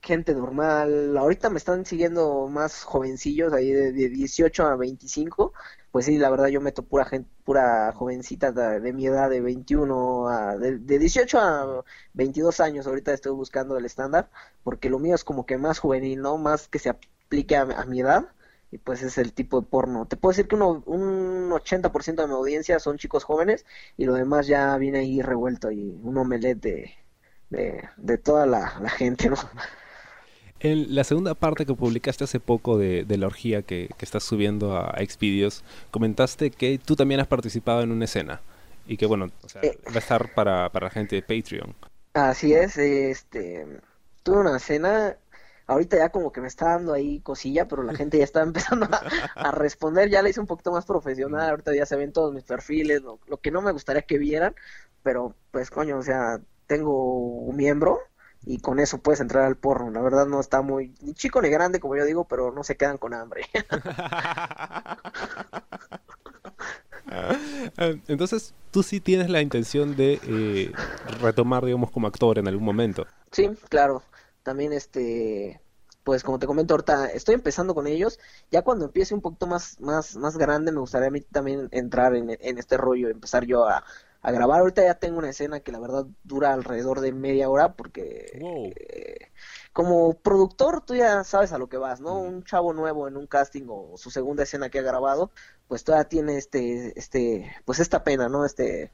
gente 0.00 0.34
normal. 0.34 1.14
Ahorita 1.18 1.50
me 1.50 1.58
están 1.58 1.84
siguiendo 1.84 2.48
más 2.48 2.84
jovencillos, 2.84 3.52
ahí 3.52 3.70
de, 3.70 3.92
de 3.92 4.08
18 4.08 4.66
a 4.66 4.76
25, 4.76 5.52
pues 5.92 6.06
sí, 6.06 6.18
la 6.18 6.30
verdad 6.30 6.48
yo 6.48 6.60
meto 6.60 6.82
pura 6.82 7.04
gente, 7.04 7.30
pura 7.44 7.92
jovencita 7.92 8.50
de, 8.52 8.92
mi 8.94 9.06
edad, 9.06 9.30
de 9.30 9.40
21 9.42 10.28
a, 10.28 10.56
de, 10.56 10.78
18 10.78 11.38
a 11.38 11.84
22 12.14 12.60
años, 12.60 12.86
ahorita 12.86 13.12
estoy 13.12 13.32
buscando 13.32 13.76
el 13.76 13.84
estándar, 13.84 14.30
porque 14.64 14.90
lo 14.90 14.98
mío 14.98 15.14
es 15.14 15.24
como 15.24 15.46
que 15.46 15.58
más 15.58 15.78
juvenil, 15.78 16.22
¿no? 16.22 16.38
Más 16.38 16.68
que 16.68 16.78
se 16.78 16.88
aplique 16.90 17.56
a, 17.56 17.66
mi 17.86 18.00
edad, 18.00 18.28
y 18.70 18.78
pues 18.78 19.02
es 19.02 19.18
el 19.18 19.34
tipo 19.34 19.60
de 19.60 19.66
porno. 19.66 20.06
Te 20.06 20.16
puedo 20.16 20.32
decir 20.32 20.48
que 20.48 20.54
uno, 20.56 20.82
un 20.86 21.50
80% 21.50 22.22
de 22.22 22.26
mi 22.26 22.34
audiencia 22.34 22.78
son 22.80 22.96
chicos 22.98 23.24
jóvenes, 23.24 23.66
y 23.98 24.06
lo 24.06 24.14
demás 24.14 24.46
ya 24.46 24.76
viene 24.78 25.00
ahí 25.00 25.20
revuelto, 25.22 25.70
y 25.70 25.90
un 26.02 26.16
omelette 26.16 26.60
de, 26.60 26.94
de, 27.98 28.18
toda 28.18 28.46
la, 28.46 28.78
la 28.80 28.90
gente, 28.90 29.28
¿no? 29.28 29.36
En 30.64 30.94
la 30.94 31.02
segunda 31.02 31.34
parte 31.34 31.66
que 31.66 31.74
publicaste 31.74 32.22
hace 32.22 32.38
poco 32.38 32.78
de, 32.78 33.04
la 33.08 33.26
orgía 33.26 33.62
que, 33.62 33.90
estás 33.98 34.22
subiendo 34.22 34.76
a, 34.76 34.94
Xvideos, 34.98 35.64
comentaste 35.90 36.52
que 36.52 36.78
tú 36.78 36.94
también 36.94 37.18
has 37.18 37.26
participado 37.26 37.82
en 37.82 37.90
una 37.90 38.04
escena 38.04 38.40
y 38.86 38.96
que 38.96 39.06
bueno, 39.06 39.32
eh. 39.60 39.76
va 39.88 39.96
a 39.96 39.98
estar 39.98 40.32
para, 40.34 40.70
para 40.70 40.86
la 40.86 40.90
gente 40.90 41.16
de 41.16 41.22
Patreon. 41.22 41.74
Así 42.14 42.52
es, 42.52 42.78
este, 42.78 43.66
tuve 44.22 44.38
una 44.38 44.56
escena, 44.56 45.16
ahorita 45.66 45.96
ya 45.96 46.10
como 46.10 46.30
que 46.30 46.40
me 46.40 46.46
está 46.46 46.66
dando 46.66 46.92
ahí 46.92 47.18
cosilla, 47.18 47.66
pero 47.66 47.82
la 47.82 47.96
gente 47.96 48.18
ya 48.18 48.24
está 48.24 48.42
empezando 48.44 48.86
a, 49.34 49.50
responder, 49.50 50.10
ya 50.10 50.22
la 50.22 50.28
hice 50.28 50.38
un 50.38 50.46
poquito 50.46 50.70
más 50.70 50.86
profesional, 50.86 51.50
ahorita 51.50 51.74
ya 51.74 51.86
se 51.86 51.96
ven 51.96 52.12
todos 52.12 52.32
mis 52.32 52.44
perfiles, 52.44 53.02
lo, 53.02 53.18
lo 53.26 53.38
que 53.38 53.50
no 53.50 53.62
me 53.62 53.72
gustaría 53.72 54.02
que 54.02 54.16
vieran, 54.16 54.54
pero 55.02 55.34
pues 55.50 55.70
coño, 55.70 55.98
o 55.98 56.02
sea, 56.02 56.40
tengo 56.68 57.14
un 57.14 57.56
miembro 57.56 57.98
y 58.44 58.58
con 58.58 58.80
eso 58.80 58.98
puedes 58.98 59.20
entrar 59.20 59.44
al 59.44 59.56
porno. 59.56 59.90
La 59.90 60.00
verdad 60.00 60.26
no 60.26 60.40
está 60.40 60.62
muy 60.62 60.94
ni 61.00 61.14
chico 61.14 61.40
ni 61.40 61.48
grande, 61.48 61.80
como 61.80 61.96
yo 61.96 62.04
digo, 62.04 62.24
pero 62.24 62.52
no 62.52 62.64
se 62.64 62.76
quedan 62.76 62.98
con 62.98 63.14
hambre. 63.14 63.46
Entonces, 68.08 68.54
tú 68.70 68.82
sí 68.82 69.00
tienes 69.00 69.30
la 69.30 69.42
intención 69.42 69.96
de 69.96 70.20
eh, 70.26 70.72
retomar, 71.20 71.64
digamos, 71.64 71.90
como 71.90 72.06
actor 72.06 72.38
en 72.38 72.48
algún 72.48 72.64
momento. 72.64 73.06
Sí, 73.30 73.50
claro. 73.68 74.02
También, 74.42 74.72
este, 74.72 75.60
pues 76.04 76.24
como 76.24 76.38
te 76.38 76.46
comento 76.46 76.74
ahorita, 76.74 77.06
estoy 77.06 77.34
empezando 77.34 77.74
con 77.74 77.86
ellos. 77.86 78.18
Ya 78.50 78.62
cuando 78.62 78.86
empiece 78.86 79.14
un 79.14 79.20
poquito 79.20 79.46
más, 79.46 79.80
más, 79.80 80.16
más 80.16 80.36
grande, 80.36 80.72
me 80.72 80.80
gustaría 80.80 81.08
a 81.08 81.12
mí 81.12 81.20
también 81.20 81.68
entrar 81.70 82.16
en, 82.16 82.30
en 82.30 82.58
este 82.58 82.76
rollo, 82.76 83.08
empezar 83.08 83.44
yo 83.44 83.68
a, 83.68 83.84
a 84.22 84.32
grabar. 84.32 84.60
Ahorita 84.60 84.82
ya 84.84 84.94
tengo 84.94 85.18
una 85.18 85.30
escena 85.30 85.60
que 85.60 85.72
la 85.72 85.80
verdad 85.80 86.06
dura 86.24 86.52
alrededor 86.52 87.00
de 87.00 87.12
media 87.12 87.50
hora 87.50 87.74
porque 87.74 88.30
eh, 88.40 89.32
como 89.72 90.14
productor 90.14 90.84
tú 90.84 90.94
ya 90.94 91.24
sabes 91.24 91.52
a 91.52 91.58
lo 91.58 91.68
que 91.68 91.76
vas, 91.76 92.00
¿no? 92.00 92.18
Un 92.20 92.44
chavo 92.44 92.72
nuevo 92.72 93.08
en 93.08 93.16
un 93.16 93.26
casting 93.26 93.66
o 93.68 93.96
su 93.96 94.10
segunda 94.10 94.44
escena 94.44 94.70
que 94.70 94.78
ha 94.78 94.82
grabado, 94.82 95.32
pues 95.68 95.84
todavía 95.84 96.08
tiene 96.08 96.36
este, 96.38 96.98
este, 96.98 97.56
pues 97.64 97.80
esta 97.80 98.04
pena, 98.04 98.28
¿no? 98.28 98.44
Este, 98.44 98.92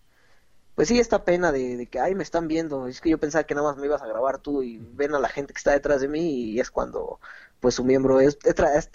pues 0.79 0.89
sí, 0.89 1.01
esta 1.01 1.25
pena 1.25 1.51
de, 1.51 1.89
que, 1.91 1.99
ay, 1.99 2.15
me 2.15 2.23
están 2.23 2.47
viendo, 2.47 2.87
es 2.87 3.01
que 3.01 3.11
yo 3.11 3.19
pensaba 3.19 3.45
que 3.45 3.55
nada 3.55 3.69
más 3.69 3.79
me 3.79 3.87
ibas 3.87 4.01
a 4.01 4.07
grabar 4.07 4.39
tú 4.39 4.63
y 4.63 4.79
ven 4.79 5.13
a 5.15 5.19
la 5.19 5.29
gente 5.29 5.53
que 5.53 5.59
está 5.59 5.73
detrás 5.73 6.01
de 6.01 6.09
mí 6.09 6.53
y 6.53 6.61
es 6.61 6.71
cuando 6.71 7.19
pues 7.61 7.75
su 7.75 7.85
miembro, 7.85 8.21
he, 8.21 8.29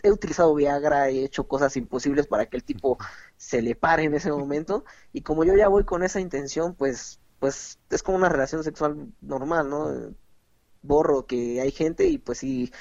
he, 0.04 0.12
utilizado 0.12 0.56
Viagra, 0.56 1.10
he 1.10 1.26
hecho 1.26 1.46
cosas 1.48 1.76
imposibles 1.76 2.28
para 2.28 2.46
que 2.46 2.56
el 2.56 2.64
tipo 2.64 2.98
se 3.44 3.62
le 3.62 3.76
pare 3.76 4.04
en 4.04 4.14
ese 4.16 4.32
momento 4.32 4.86
y 5.12 5.22
como 5.22 5.44
yo 5.44 5.56
ya 5.56 5.68
voy 5.68 5.84
con 5.84 6.04
esa 6.04 6.20
intención, 6.20 6.76
pues 6.76 7.20
pues 7.40 7.78
es 7.90 8.02
como 8.04 8.18
una 8.18 8.30
relación 8.30 8.64
sexual 8.64 9.12
normal, 9.20 9.70
¿no? 9.70 10.16
Borro 10.82 11.26
que 11.28 11.60
hay 11.60 11.72
gente 11.72 12.08
y 12.08 12.18
pues 12.18 12.38
sí 12.40 12.72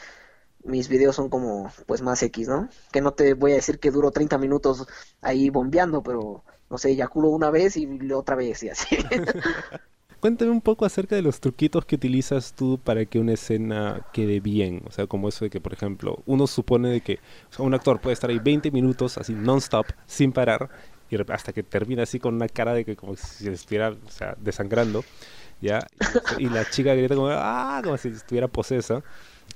mis 0.64 0.88
videos 0.88 1.16
son 1.16 1.28
como 1.28 1.72
pues 1.86 2.02
más 2.02 2.22
X, 2.22 2.48
¿no? 2.48 2.68
Que 2.92 3.00
no 3.00 3.12
te 3.14 3.34
voy 3.34 3.52
a 3.52 3.56
decir 3.56 3.80
que 3.80 3.90
duro 3.90 4.12
30 4.12 4.38
minutos 4.38 4.86
ahí 5.20 5.50
bombeando, 5.50 6.02
pero 6.04 6.44
no 6.70 6.78
sé, 6.78 6.90
eyaculo 6.90 7.30
una 7.30 7.50
vez 7.50 7.76
y 7.76 8.12
otra 8.12 8.36
vez 8.36 8.62
y 8.62 8.68
así. 8.70 8.96
Cuéntame 10.22 10.52
un 10.52 10.60
poco 10.60 10.84
acerca 10.84 11.16
de 11.16 11.22
los 11.22 11.40
truquitos 11.40 11.84
que 11.84 11.96
utilizas 11.96 12.52
tú 12.52 12.78
para 12.78 13.04
que 13.06 13.18
una 13.18 13.32
escena 13.32 14.06
quede 14.12 14.38
bien. 14.38 14.80
O 14.86 14.92
sea, 14.92 15.08
como 15.08 15.28
eso 15.28 15.44
de 15.44 15.50
que, 15.50 15.60
por 15.60 15.72
ejemplo, 15.72 16.22
uno 16.26 16.46
supone 16.46 16.90
de 16.90 17.00
que 17.00 17.18
un 17.58 17.74
actor 17.74 18.00
puede 18.00 18.14
estar 18.14 18.30
ahí 18.30 18.38
20 18.38 18.70
minutos 18.70 19.18
así 19.18 19.34
non-stop, 19.34 19.86
sin 20.06 20.30
parar, 20.30 20.70
y 21.10 21.16
hasta 21.32 21.52
que 21.52 21.64
termina 21.64 22.04
así 22.04 22.20
con 22.20 22.36
una 22.36 22.46
cara 22.46 22.72
de 22.72 22.84
que 22.84 22.94
como 22.94 23.16
si 23.16 23.48
estuviera 23.48 23.88
o 23.88 24.10
sea, 24.10 24.36
desangrando, 24.38 25.04
¿ya? 25.60 25.84
Y, 26.38 26.48
la 26.48 26.70
chica 26.70 26.94
grita 26.94 27.16
como, 27.16 27.26
ah, 27.28 27.80
como 27.82 27.96
si 27.98 28.10
estuviera 28.10 28.46
posesa. 28.46 29.02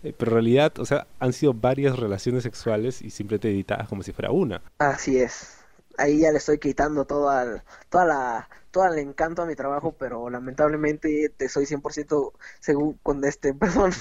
eh, 0.02 0.12
pero 0.18 0.32
en 0.32 0.34
realidad, 0.34 0.76
o 0.80 0.84
sea, 0.84 1.06
han 1.20 1.32
sido 1.32 1.54
varias 1.54 1.96
relaciones 1.96 2.42
sexuales 2.42 3.02
y 3.02 3.10
simplemente 3.10 3.50
editadas 3.50 3.86
como 3.86 4.02
si 4.02 4.10
fuera 4.10 4.32
una. 4.32 4.60
Así 4.78 5.16
es. 5.16 5.58
Ahí 5.96 6.22
ya 6.22 6.32
le 6.32 6.38
estoy 6.38 6.58
quitando 6.58 7.04
todo 7.04 7.30
al, 7.30 7.62
toda 7.88 8.04
la, 8.04 8.48
todo 8.76 8.92
el 8.92 8.98
encanto 8.98 9.40
a 9.40 9.46
mi 9.46 9.56
trabajo, 9.56 9.92
pero 9.98 10.28
lamentablemente 10.28 11.32
te 11.34 11.48
soy 11.48 11.64
100% 11.64 12.32
según 12.60 12.98
con 13.02 13.24
este, 13.24 13.54
perdón, 13.54 13.92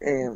eh, 0.00 0.30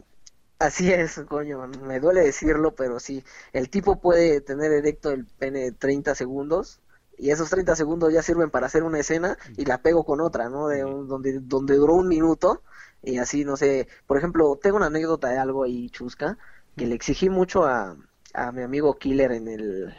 así 0.58 0.92
es, 0.92 1.20
coño, 1.28 1.64
me 1.68 2.00
duele 2.00 2.23
decirlo, 2.23 2.75
pero 2.75 2.99
sí, 2.99 3.25
el 3.52 3.70
tipo 3.70 4.00
puede 4.00 4.40
tener 4.40 4.73
erecto 4.73 5.11
el 5.12 5.26
pene 5.26 5.70
30 5.70 6.16
segundos 6.16 6.80
y 7.16 7.30
esos 7.30 7.50
30 7.50 7.76
segundos 7.76 8.12
ya 8.12 8.23
sirven 8.23 8.50
para 8.50 8.66
hacer 8.66 8.82
una 8.82 8.99
escena 8.99 9.38
y 9.56 9.64
la 9.64 9.80
pego 9.82 10.04
con 10.04 10.20
otra, 10.20 10.49
¿no? 10.49 10.66
De 10.68 10.80
donde, 10.82 11.38
donde 11.40 11.76
duró 11.76 11.94
un 11.94 12.08
minuto 12.08 12.62
y 13.02 13.18
así, 13.18 13.44
no 13.44 13.56
sé, 13.56 13.88
por 14.06 14.18
ejemplo, 14.18 14.58
tengo 14.61 14.76
una 14.76 14.87
anécdota 14.87 15.28
de 15.28 15.38
algo 15.38 15.62
ahí 15.64 15.88
chusca 15.90 16.37
que 16.76 16.87
le 16.87 16.94
exigí 16.97 17.28
mucho 17.30 17.64
a, 17.64 17.97
a 18.35 18.52
mi 18.52 18.62
amigo 18.62 18.99
Killer 18.99 19.32
en 19.32 19.49
el, 19.49 19.94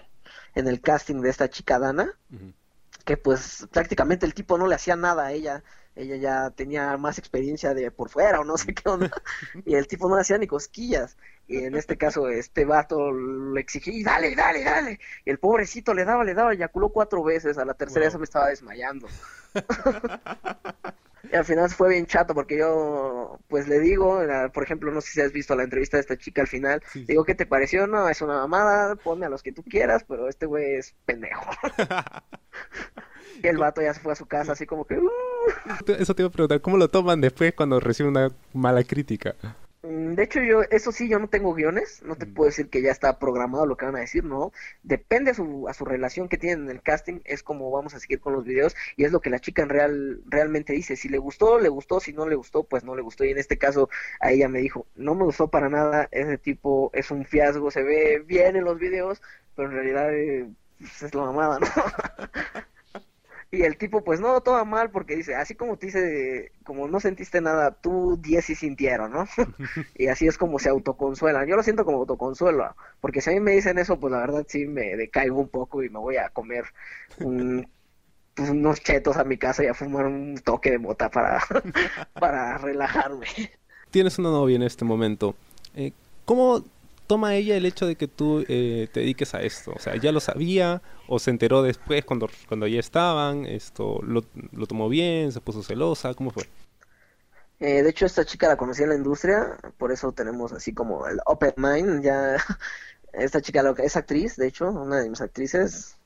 en 0.56 0.68
el 0.68 0.82
casting 0.82 1.22
de 1.22 1.30
esta 1.30 1.50
chica 1.50 1.80
Dana, 1.80 2.14
que 3.10 3.18
pues 3.18 3.68
prácticamente 3.72 4.28
el 4.28 4.36
tipo 4.36 4.56
no 4.60 4.68
le 4.68 4.76
hacía 4.76 4.96
nada 4.96 5.26
a 5.26 5.32
ella, 5.32 5.64
ella 5.96 6.16
ya 6.18 6.52
tenía 6.52 6.96
más 6.98 7.18
experiencia 7.18 7.74
de 7.74 7.90
por 7.90 8.08
fuera 8.08 8.40
o 8.40 8.44
no 8.44 8.56
sé 8.58 8.76
qué 8.76 8.88
onda, 8.88 9.10
y 9.66 9.74
el 9.74 9.88
tipo 9.88 10.08
no 10.08 10.14
le 10.14 10.22
hacía 10.22 10.38
ni 10.38 10.46
cosquillas, 10.46 11.18
y 11.48 11.58
en 11.58 11.76
este 11.76 11.98
caso 11.98 12.30
este 12.30 12.66
vato 12.66 13.12
le 13.12 13.60
exigí, 13.62 14.04
dale, 14.04 14.36
dale, 14.36 14.64
dale, 14.64 15.00
y 15.26 15.32
el 15.32 15.40
pobrecito 15.40 15.96
le 15.96 16.06
daba, 16.06 16.24
le 16.24 16.36
daba, 16.36 16.54
eyaculó 16.54 16.90
cuatro 16.90 17.24
veces, 17.24 17.58
a 17.58 17.66
la 17.66 17.74
tercera 17.74 18.06
ya 18.06 18.12
se 18.12 18.20
me 18.20 18.26
estaba 18.26 18.50
desmayando. 18.50 19.08
Y 21.32 21.36
al 21.36 21.46
final 21.46 21.70
fue 21.70 21.90
bien 21.90 22.06
chato 22.06 22.34
porque 22.34 22.58
yo, 22.58 23.40
pues 23.48 23.68
le 23.68 23.80
digo, 23.80 24.22
por 24.54 24.64
ejemplo, 24.64 24.92
no 24.92 25.02
sé 25.02 25.12
si 25.12 25.22
has 25.22 25.32
visto 25.32 25.56
la 25.56 25.64
entrevista 25.64 25.98
de 25.98 26.02
esta 26.02 26.18
chica 26.18 26.42
al 26.42 26.48
final, 26.48 26.82
digo, 27.08 27.26
¿qué 27.26 27.36
te 27.36 27.46
pareció? 27.46 27.88
No, 27.88 28.08
es 28.08 28.22
una 28.22 28.36
mamada, 28.36 28.96
ponme 28.96 29.26
a 29.26 29.30
los 29.30 29.44
que 29.44 29.52
tú 29.52 29.64
quieras, 29.64 30.06
pero 30.08 30.30
este 30.30 30.46
güey 30.46 30.76
es 30.76 30.96
pendejo. 31.06 31.46
y 33.42 33.48
el 33.48 33.58
vato 33.58 33.82
ya 33.82 33.94
se 33.94 34.00
fue 34.00 34.14
a 34.14 34.16
su 34.16 34.26
casa 34.26 34.54
así 34.54 34.66
como 34.66 34.86
que... 34.86 34.98
Uh". 34.98 35.10
Eso 36.00 36.16
te 36.16 36.22
iba 36.22 36.30
a 36.30 36.32
preguntar, 36.32 36.62
¿cómo 36.62 36.78
lo 36.78 36.90
toman 36.90 37.22
después 37.22 37.54
cuando 37.54 37.80
reciben 37.80 38.12
una 38.12 38.30
mala 38.54 38.84
crítica? 38.84 39.36
Mm, 39.82 40.16
de 40.16 40.24
hecho, 40.24 40.42
yo, 40.42 40.62
eso 40.72 40.92
sí, 40.92 41.08
yo 41.08 41.20
no 41.20 41.30
tengo 41.30 41.54
guiones, 41.54 42.02
no 42.04 42.16
te 42.16 42.26
mm. 42.26 42.34
puedo 42.34 42.50
decir 42.50 42.70
que 42.70 42.82
ya 42.82 42.92
está 42.92 43.18
programado 43.18 43.66
lo 43.66 43.78
que 43.78 43.86
van 43.86 43.96
a 43.96 44.00
decir, 44.00 44.26
no. 44.26 44.52
Depende 44.84 45.32
a 45.32 45.34
su, 45.34 45.68
a 45.70 45.74
su 45.74 45.86
relación 45.86 46.28
que 46.28 46.38
tienen 46.38 46.66
en 46.66 46.72
el 46.72 46.82
casting, 46.82 47.22
es 47.24 47.44
como 47.44 47.72
vamos 47.72 47.94
a 47.94 48.00
seguir 48.00 48.20
con 48.20 48.34
los 48.34 48.44
videos 48.44 48.76
y 48.98 49.06
es 49.06 49.12
lo 49.14 49.22
que 49.22 49.30
la 49.30 49.40
chica 49.40 49.62
en 49.62 49.70
real, 49.70 50.22
realmente 50.28 50.74
dice. 50.74 50.96
Si 50.98 51.08
le 51.08 51.18
gustó, 51.18 51.60
le 51.60 51.70
gustó, 51.70 52.00
si 52.02 52.12
no 52.14 52.28
le 52.28 52.36
gustó, 52.36 52.64
pues 52.64 52.84
no 52.84 52.96
le 52.96 53.02
gustó. 53.02 53.24
Y 53.24 53.32
en 53.32 53.38
este 53.38 53.58
caso, 53.58 53.90
a 54.20 54.32
ella 54.32 54.50
me 54.50 54.60
dijo, 54.60 54.86
no 54.96 55.16
me 55.16 55.24
gustó 55.24 55.50
para 55.50 55.70
nada, 55.70 56.10
ese 56.12 56.38
tipo 56.38 56.92
es 56.94 57.10
un 57.12 57.26
fiasco, 57.26 57.72
se 57.72 57.84
ve 57.84 58.20
bien 58.26 58.56
en 58.58 58.66
los 58.66 58.80
videos, 58.80 59.22
pero 59.56 59.70
en 59.70 59.76
realidad 59.76 60.14
eh, 60.14 60.50
pues, 60.80 61.04
es 61.04 61.16
la 61.16 61.24
mamada, 61.24 61.60
¿no? 61.60 61.68
Y 63.52 63.64
el 63.64 63.78
tipo, 63.78 64.04
pues 64.04 64.20
no, 64.20 64.42
todo 64.42 64.64
mal, 64.64 64.92
porque 64.92 65.16
dice, 65.16 65.34
así 65.34 65.56
como 65.56 65.78
te 65.78 65.88
dice, 65.88 66.52
como 66.64 66.88
no 66.88 67.00
sentiste 67.00 67.42
nada, 67.42 67.72
tú 67.72 68.18
10 68.22 68.46
sí 68.46 68.56
sintieron, 68.56 69.12
¿no? 69.12 69.26
y 69.96 70.08
así 70.08 70.28
es 70.28 70.38
como 70.38 70.60
se 70.60 70.70
autoconsuelan. 70.70 71.48
Yo 71.48 71.56
lo 71.56 71.64
siento 71.64 71.84
como 71.84 71.98
autoconsuelo, 71.98 72.76
porque 73.02 73.22
si 73.22 73.32
a 73.32 73.34
mí 73.34 73.40
me 73.40 73.54
dicen 73.54 73.80
eso, 73.80 74.00
pues 74.00 74.12
la 74.12 74.20
verdad 74.20 74.46
sí 74.48 74.68
me 74.68 74.96
decaigo 74.96 75.40
un 75.40 75.50
poco 75.50 75.82
y 75.82 75.90
me 75.90 75.98
voy 75.98 76.18
a 76.18 76.30
comer 76.30 76.66
pues, 77.18 78.50
unos 78.52 78.82
chetos 78.82 79.18
a 79.18 79.24
mi 79.24 79.38
casa 79.38 79.64
y 79.64 79.68
a 79.68 79.74
fumar 79.74 80.06
un 80.06 80.38
toque 80.38 80.72
de 80.72 80.78
mota 80.78 81.10
para, 81.10 81.42
para 82.20 82.58
relajarme. 82.60 83.26
Tienes 83.90 84.20
una 84.20 84.30
novia 84.30 84.58
en 84.58 84.64
este 84.64 84.86
momento. 84.86 85.36
Eh, 85.76 85.92
¿Cómo 86.26 86.64
toma 87.10 87.36
ella 87.36 87.58
el 87.58 87.66
hecho 87.66 87.88
de 87.88 87.96
que 87.96 88.08
tú 88.08 88.46
eh, 88.48 88.88
te 88.94 89.00
dediques 89.00 89.34
a 89.34 89.42
esto? 89.42 89.74
O 89.76 89.80
sea, 89.80 89.96
¿ya 89.98 90.12
lo 90.12 90.20
sabía 90.20 90.84
o 91.08 91.18
se 91.18 91.32
enteró 91.32 91.64
después 91.64 92.06
cuando, 92.06 92.30
cuando 92.48 92.68
ya 92.68 92.80
estaban? 92.80 93.46
Esto 93.48 94.00
lo, 94.04 94.24
lo 94.52 94.68
tomó 94.68 94.90
bien? 94.90 95.32
¿Se 95.32 95.42
puso 95.42 95.64
celosa? 95.64 96.14
¿Cómo 96.14 96.30
fue? 96.30 96.46
Eh, 97.60 97.84
de 97.84 97.90
hecho, 97.90 98.06
esta 98.06 98.26
chica 98.26 98.48
la 98.48 98.58
conocí 98.58 98.84
en 98.84 98.90
la 98.90 98.96
industria, 98.96 99.58
por 99.78 99.92
eso 99.92 100.14
tenemos 100.14 100.54
así 100.54 100.74
como 100.74 101.08
el 101.08 101.20
open 101.26 101.54
mind. 101.58 102.04
Ya, 102.04 102.38
esta 103.14 103.42
chica 103.42 103.64
lo 103.64 103.76
que 103.76 103.84
es 103.86 103.98
actriz, 103.98 104.36
de 104.38 104.48
hecho, 104.48 104.70
una 104.70 105.02
de 105.02 105.10
mis 105.10 105.22
actrices. 105.22 105.98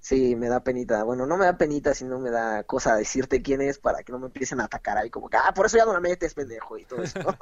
Sí, 0.00 0.36
me 0.36 0.48
da 0.48 0.64
penita. 0.64 1.04
Bueno, 1.04 1.26
no 1.26 1.36
me 1.36 1.44
da 1.46 1.56
penita, 1.58 1.94
sino 1.94 2.18
me 2.18 2.30
da 2.30 2.64
cosa 2.64 2.96
decirte 2.96 3.42
quién 3.42 3.60
es 3.62 3.78
para 3.78 4.02
que 4.02 4.12
no 4.12 4.18
me 4.18 4.26
empiecen 4.26 4.60
a 4.60 4.64
atacar 4.64 4.98
ahí 4.98 5.10
como 5.10 5.28
que, 5.28 5.36
ah, 5.36 5.52
por 5.54 5.66
eso 5.66 5.78
ya 5.78 5.84
no 5.84 5.92
la 5.92 6.00
metes, 6.00 6.34
pendejo, 6.34 6.78
y 6.78 6.84
todo 6.86 7.02
eso. 7.02 7.20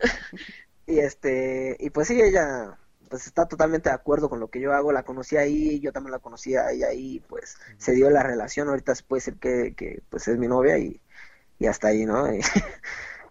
Y 0.88 1.00
este, 1.00 1.76
y 1.80 1.90
pues 1.90 2.08
sí, 2.08 2.20
ella 2.20 2.78
pues 3.10 3.26
está 3.26 3.46
totalmente 3.46 3.90
de 3.90 3.94
acuerdo 3.94 4.30
con 4.30 4.40
lo 4.40 4.48
que 4.48 4.60
yo 4.60 4.72
hago, 4.72 4.90
la 4.90 5.02
conocí 5.04 5.36
ahí, 5.36 5.80
yo 5.80 5.92
también 5.92 6.12
la 6.12 6.18
conocí 6.18 6.56
ahí, 6.56 6.82
ahí 6.82 7.20
pues 7.28 7.58
se 7.76 7.92
dio 7.92 8.08
la 8.10 8.22
relación, 8.22 8.68
ahorita 8.68 8.94
puede 9.06 9.18
decir 9.20 9.38
que, 9.38 9.74
que 9.74 10.02
pues 10.10 10.28
es 10.28 10.38
mi 10.38 10.48
novia 10.48 10.78
y, 10.78 11.00
y 11.58 11.66
hasta 11.66 11.88
ahí, 11.88 12.06
¿no? 12.06 12.26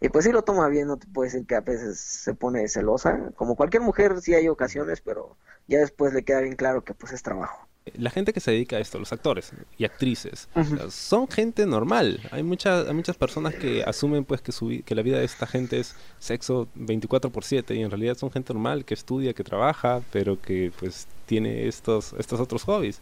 Y, 0.02 0.10
pues 0.10 0.26
sí 0.26 0.32
lo 0.32 0.44
toma 0.44 0.68
bien, 0.70 0.88
no 0.88 0.98
te 0.98 1.08
puedo 1.08 1.26
decir 1.26 1.48
que 1.48 1.56
a 1.56 1.62
veces 1.62 2.00
se 2.00 2.36
pone 2.36 2.68
celosa, 2.68 3.32
como 3.36 3.56
cualquier 3.56 3.82
mujer 3.84 4.22
sí 4.22 4.36
hay 4.36 4.48
ocasiones, 4.48 5.02
pero 5.02 5.38
ya 5.68 5.80
después 5.80 6.14
le 6.14 6.24
queda 6.24 6.42
bien 6.42 6.56
claro 6.56 6.84
que 6.84 6.94
pues 6.94 7.14
es 7.14 7.24
trabajo 7.24 7.67
la 7.96 8.10
gente 8.10 8.34
que 8.34 8.40
se 8.40 8.52
dedica 8.52 8.78
a 8.78 8.80
esto, 8.80 9.00
los 9.00 9.12
actores 9.14 9.52
y 9.78 9.86
actrices, 9.86 10.50
son 10.90 11.28
gente 11.28 11.66
normal. 11.66 12.20
Hay 12.32 12.44
muchas, 12.44 12.88
hay 12.88 12.94
muchas 12.94 13.18
personas 13.18 13.56
que 13.56 13.84
asumen 13.84 14.26
pues 14.26 14.42
que, 14.42 14.52
su, 14.52 14.82
que 14.86 14.96
la 14.96 15.02
vida 15.02 15.20
de 15.20 15.26
esta 15.26 15.48
gente 15.48 15.80
es 15.80 15.96
sexo 16.20 16.68
24 16.76 17.32
por 17.32 17.44
7 17.44 17.76
y 17.76 17.82
en 17.84 17.92
realidad 17.92 18.16
son 18.18 18.32
gente 18.32 18.54
normal 18.54 18.86
que 18.86 18.94
estudia, 18.94 19.34
que 19.34 19.44
trabaja, 19.44 20.02
pero 20.12 20.42
que 20.42 20.72
pues 20.80 21.08
tiene 21.26 21.68
estos, 21.68 22.14
estos 22.14 22.40
otros 22.40 22.64
hobbies. 22.64 23.02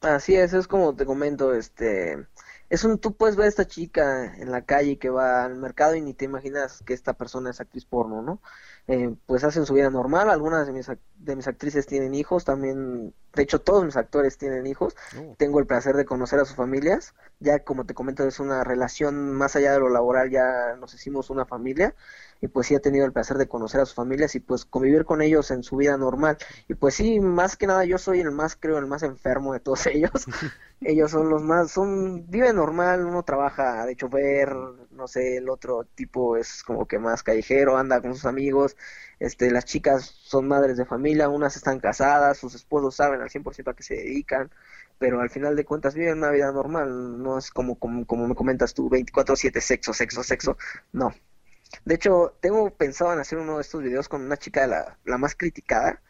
Así 0.00 0.34
es, 0.34 0.52
es 0.52 0.68
como 0.68 0.94
te 0.94 1.04
comento, 1.04 1.52
este, 1.54 2.26
es 2.70 2.84
un, 2.84 2.98
tú 2.98 3.14
puedes 3.14 3.36
ver 3.36 3.46
a 3.46 3.48
esta 3.48 3.66
chica 3.66 4.34
en 4.36 4.52
la 4.52 4.62
calle 4.62 4.98
que 4.98 5.08
va 5.10 5.44
al 5.44 5.56
mercado 5.56 5.94
y 5.94 6.00
ni 6.00 6.14
te 6.14 6.26
imaginas 6.26 6.82
que 6.84 6.94
esta 6.94 7.14
persona 7.14 7.50
es 7.50 7.60
actriz 7.60 7.84
porno, 7.84 8.22
¿no? 8.22 8.40
Eh, 8.90 9.14
pues 9.26 9.44
hacen 9.44 9.66
su 9.66 9.74
vida 9.74 9.90
normal, 9.90 10.30
algunas 10.30 10.66
de 10.66 10.72
mis, 10.72 10.90
de 11.16 11.36
mis 11.36 11.46
actrices 11.46 11.86
tienen 11.86 12.14
hijos, 12.14 12.46
también, 12.46 13.14
de 13.34 13.42
hecho 13.42 13.60
todos 13.60 13.84
mis 13.84 13.96
actores 13.98 14.38
tienen 14.38 14.66
hijos, 14.66 14.96
oh. 15.14 15.34
tengo 15.36 15.58
el 15.58 15.66
placer 15.66 15.94
de 15.94 16.06
conocer 16.06 16.40
a 16.40 16.46
sus 16.46 16.56
familias, 16.56 17.14
ya 17.38 17.58
como 17.64 17.84
te 17.84 17.92
comento 17.92 18.26
es 18.26 18.40
una 18.40 18.64
relación 18.64 19.34
más 19.34 19.56
allá 19.56 19.72
de 19.72 19.80
lo 19.80 19.90
laboral, 19.90 20.30
ya 20.30 20.74
nos 20.80 20.94
hicimos 20.94 21.28
una 21.28 21.44
familia, 21.44 21.94
y 22.40 22.48
pues 22.48 22.68
sí 22.68 22.74
he 22.74 22.80
tenido 22.80 23.04
el 23.04 23.12
placer 23.12 23.36
de 23.36 23.46
conocer 23.46 23.80
a 23.80 23.84
sus 23.84 23.94
familias 23.94 24.34
y 24.34 24.40
pues 24.40 24.64
convivir 24.64 25.04
con 25.04 25.22
ellos 25.22 25.50
en 25.50 25.62
su 25.62 25.76
vida 25.76 25.96
normal. 25.96 26.38
Y 26.68 26.74
pues 26.74 26.94
sí, 26.94 27.20
más 27.20 27.56
que 27.56 27.66
nada 27.66 27.84
yo 27.84 27.98
soy 27.98 28.20
el 28.20 28.30
más, 28.30 28.56
creo, 28.56 28.78
el 28.78 28.86
más 28.86 29.02
enfermo 29.02 29.52
de 29.52 29.60
todos 29.60 29.86
ellos. 29.86 30.26
Ellos 30.80 31.10
son 31.10 31.28
los 31.28 31.42
más, 31.42 31.70
son, 31.70 32.30
vive 32.30 32.52
normal, 32.52 33.04
uno 33.04 33.22
trabaja 33.24 33.84
de 33.86 33.96
chofer, 33.96 34.54
no 34.90 35.08
sé, 35.08 35.38
el 35.38 35.48
otro 35.48 35.84
tipo 35.84 36.36
es 36.36 36.62
como 36.62 36.86
que 36.86 36.98
más 36.98 37.22
callejero, 37.22 37.76
anda 37.76 38.00
con 38.00 38.14
sus 38.14 38.26
amigos, 38.26 38.76
este, 39.18 39.50
las 39.50 39.64
chicas 39.64 40.04
son 40.04 40.46
madres 40.48 40.76
de 40.76 40.84
familia, 40.84 41.28
unas 41.28 41.56
están 41.56 41.80
casadas, 41.80 42.38
sus 42.38 42.54
esposos 42.54 42.94
saben 42.94 43.20
al 43.20 43.30
100% 43.30 43.70
a 43.70 43.74
qué 43.74 43.82
se 43.82 43.94
dedican, 43.96 44.50
pero 44.98 45.20
al 45.20 45.30
final 45.30 45.56
de 45.56 45.64
cuentas 45.64 45.94
viven 45.94 46.18
una 46.18 46.30
vida 46.30 46.52
normal, 46.52 47.22
no 47.22 47.38
es 47.38 47.50
como, 47.50 47.78
como, 47.78 48.06
como 48.06 48.28
me 48.28 48.34
comentas 48.34 48.74
tú, 48.74 48.88
24/7 48.88 49.60
sexo, 49.60 49.92
sexo, 49.92 50.22
sexo, 50.22 50.56
no, 50.92 51.12
de 51.84 51.94
hecho, 51.94 52.36
tengo 52.40 52.70
pensado 52.70 53.12
en 53.12 53.20
hacer 53.20 53.38
uno 53.38 53.56
de 53.56 53.62
estos 53.62 53.82
videos 53.82 54.08
con 54.08 54.22
una 54.22 54.36
chica 54.36 54.62
de 54.62 54.68
la, 54.68 54.98
la 55.04 55.18
más 55.18 55.34
criticada, 55.34 56.00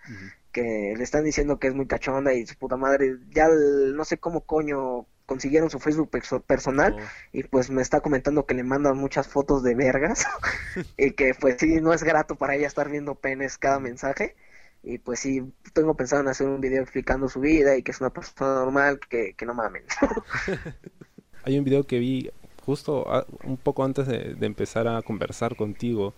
que 0.52 0.94
le 0.96 1.02
están 1.02 1.24
diciendo 1.24 1.58
que 1.58 1.68
es 1.68 1.74
muy 1.74 1.86
cachonda 1.86 2.32
y 2.34 2.46
su 2.46 2.56
puta 2.56 2.76
madre, 2.76 3.18
ya 3.30 3.48
no 3.48 4.04
sé 4.04 4.18
cómo 4.18 4.42
coño 4.42 5.06
consiguieron 5.26 5.68
su 5.68 5.78
Facebook 5.78 6.10
personal 6.46 6.96
oh. 6.98 7.02
y 7.32 7.42
pues 7.42 7.70
me 7.70 7.82
está 7.82 8.00
comentando 8.00 8.46
que 8.46 8.54
le 8.54 8.64
mandan 8.64 8.96
muchas 8.96 9.28
fotos 9.28 9.62
de 9.62 9.74
vergas 9.74 10.26
y 10.96 11.10
que 11.10 11.34
pues 11.38 11.56
sí, 11.58 11.80
no 11.82 11.92
es 11.92 12.02
grato 12.02 12.36
para 12.36 12.54
ella 12.54 12.66
estar 12.66 12.90
viendo 12.90 13.14
penes 13.14 13.58
cada 13.58 13.78
mensaje 13.78 14.36
y 14.82 14.98
pues 14.98 15.20
sí, 15.20 15.42
tengo 15.74 15.94
pensado 15.94 16.22
en 16.22 16.28
hacer 16.28 16.46
un 16.46 16.60
video 16.60 16.82
explicando 16.82 17.28
su 17.28 17.40
vida 17.40 17.76
y 17.76 17.82
que 17.82 17.90
es 17.90 18.00
una 18.00 18.10
persona 18.10 18.54
normal, 18.54 19.00
que, 19.08 19.34
que 19.34 19.44
no 19.44 19.54
mamen. 19.54 19.82
Hay 21.44 21.58
un 21.58 21.64
video 21.64 21.84
que 21.84 21.98
vi 21.98 22.30
justo 22.68 23.06
un 23.44 23.56
poco 23.56 23.82
antes 23.82 24.06
de, 24.06 24.36
empezar 24.42 24.88
a 24.88 25.00
conversar 25.00 25.56
contigo, 25.56 26.12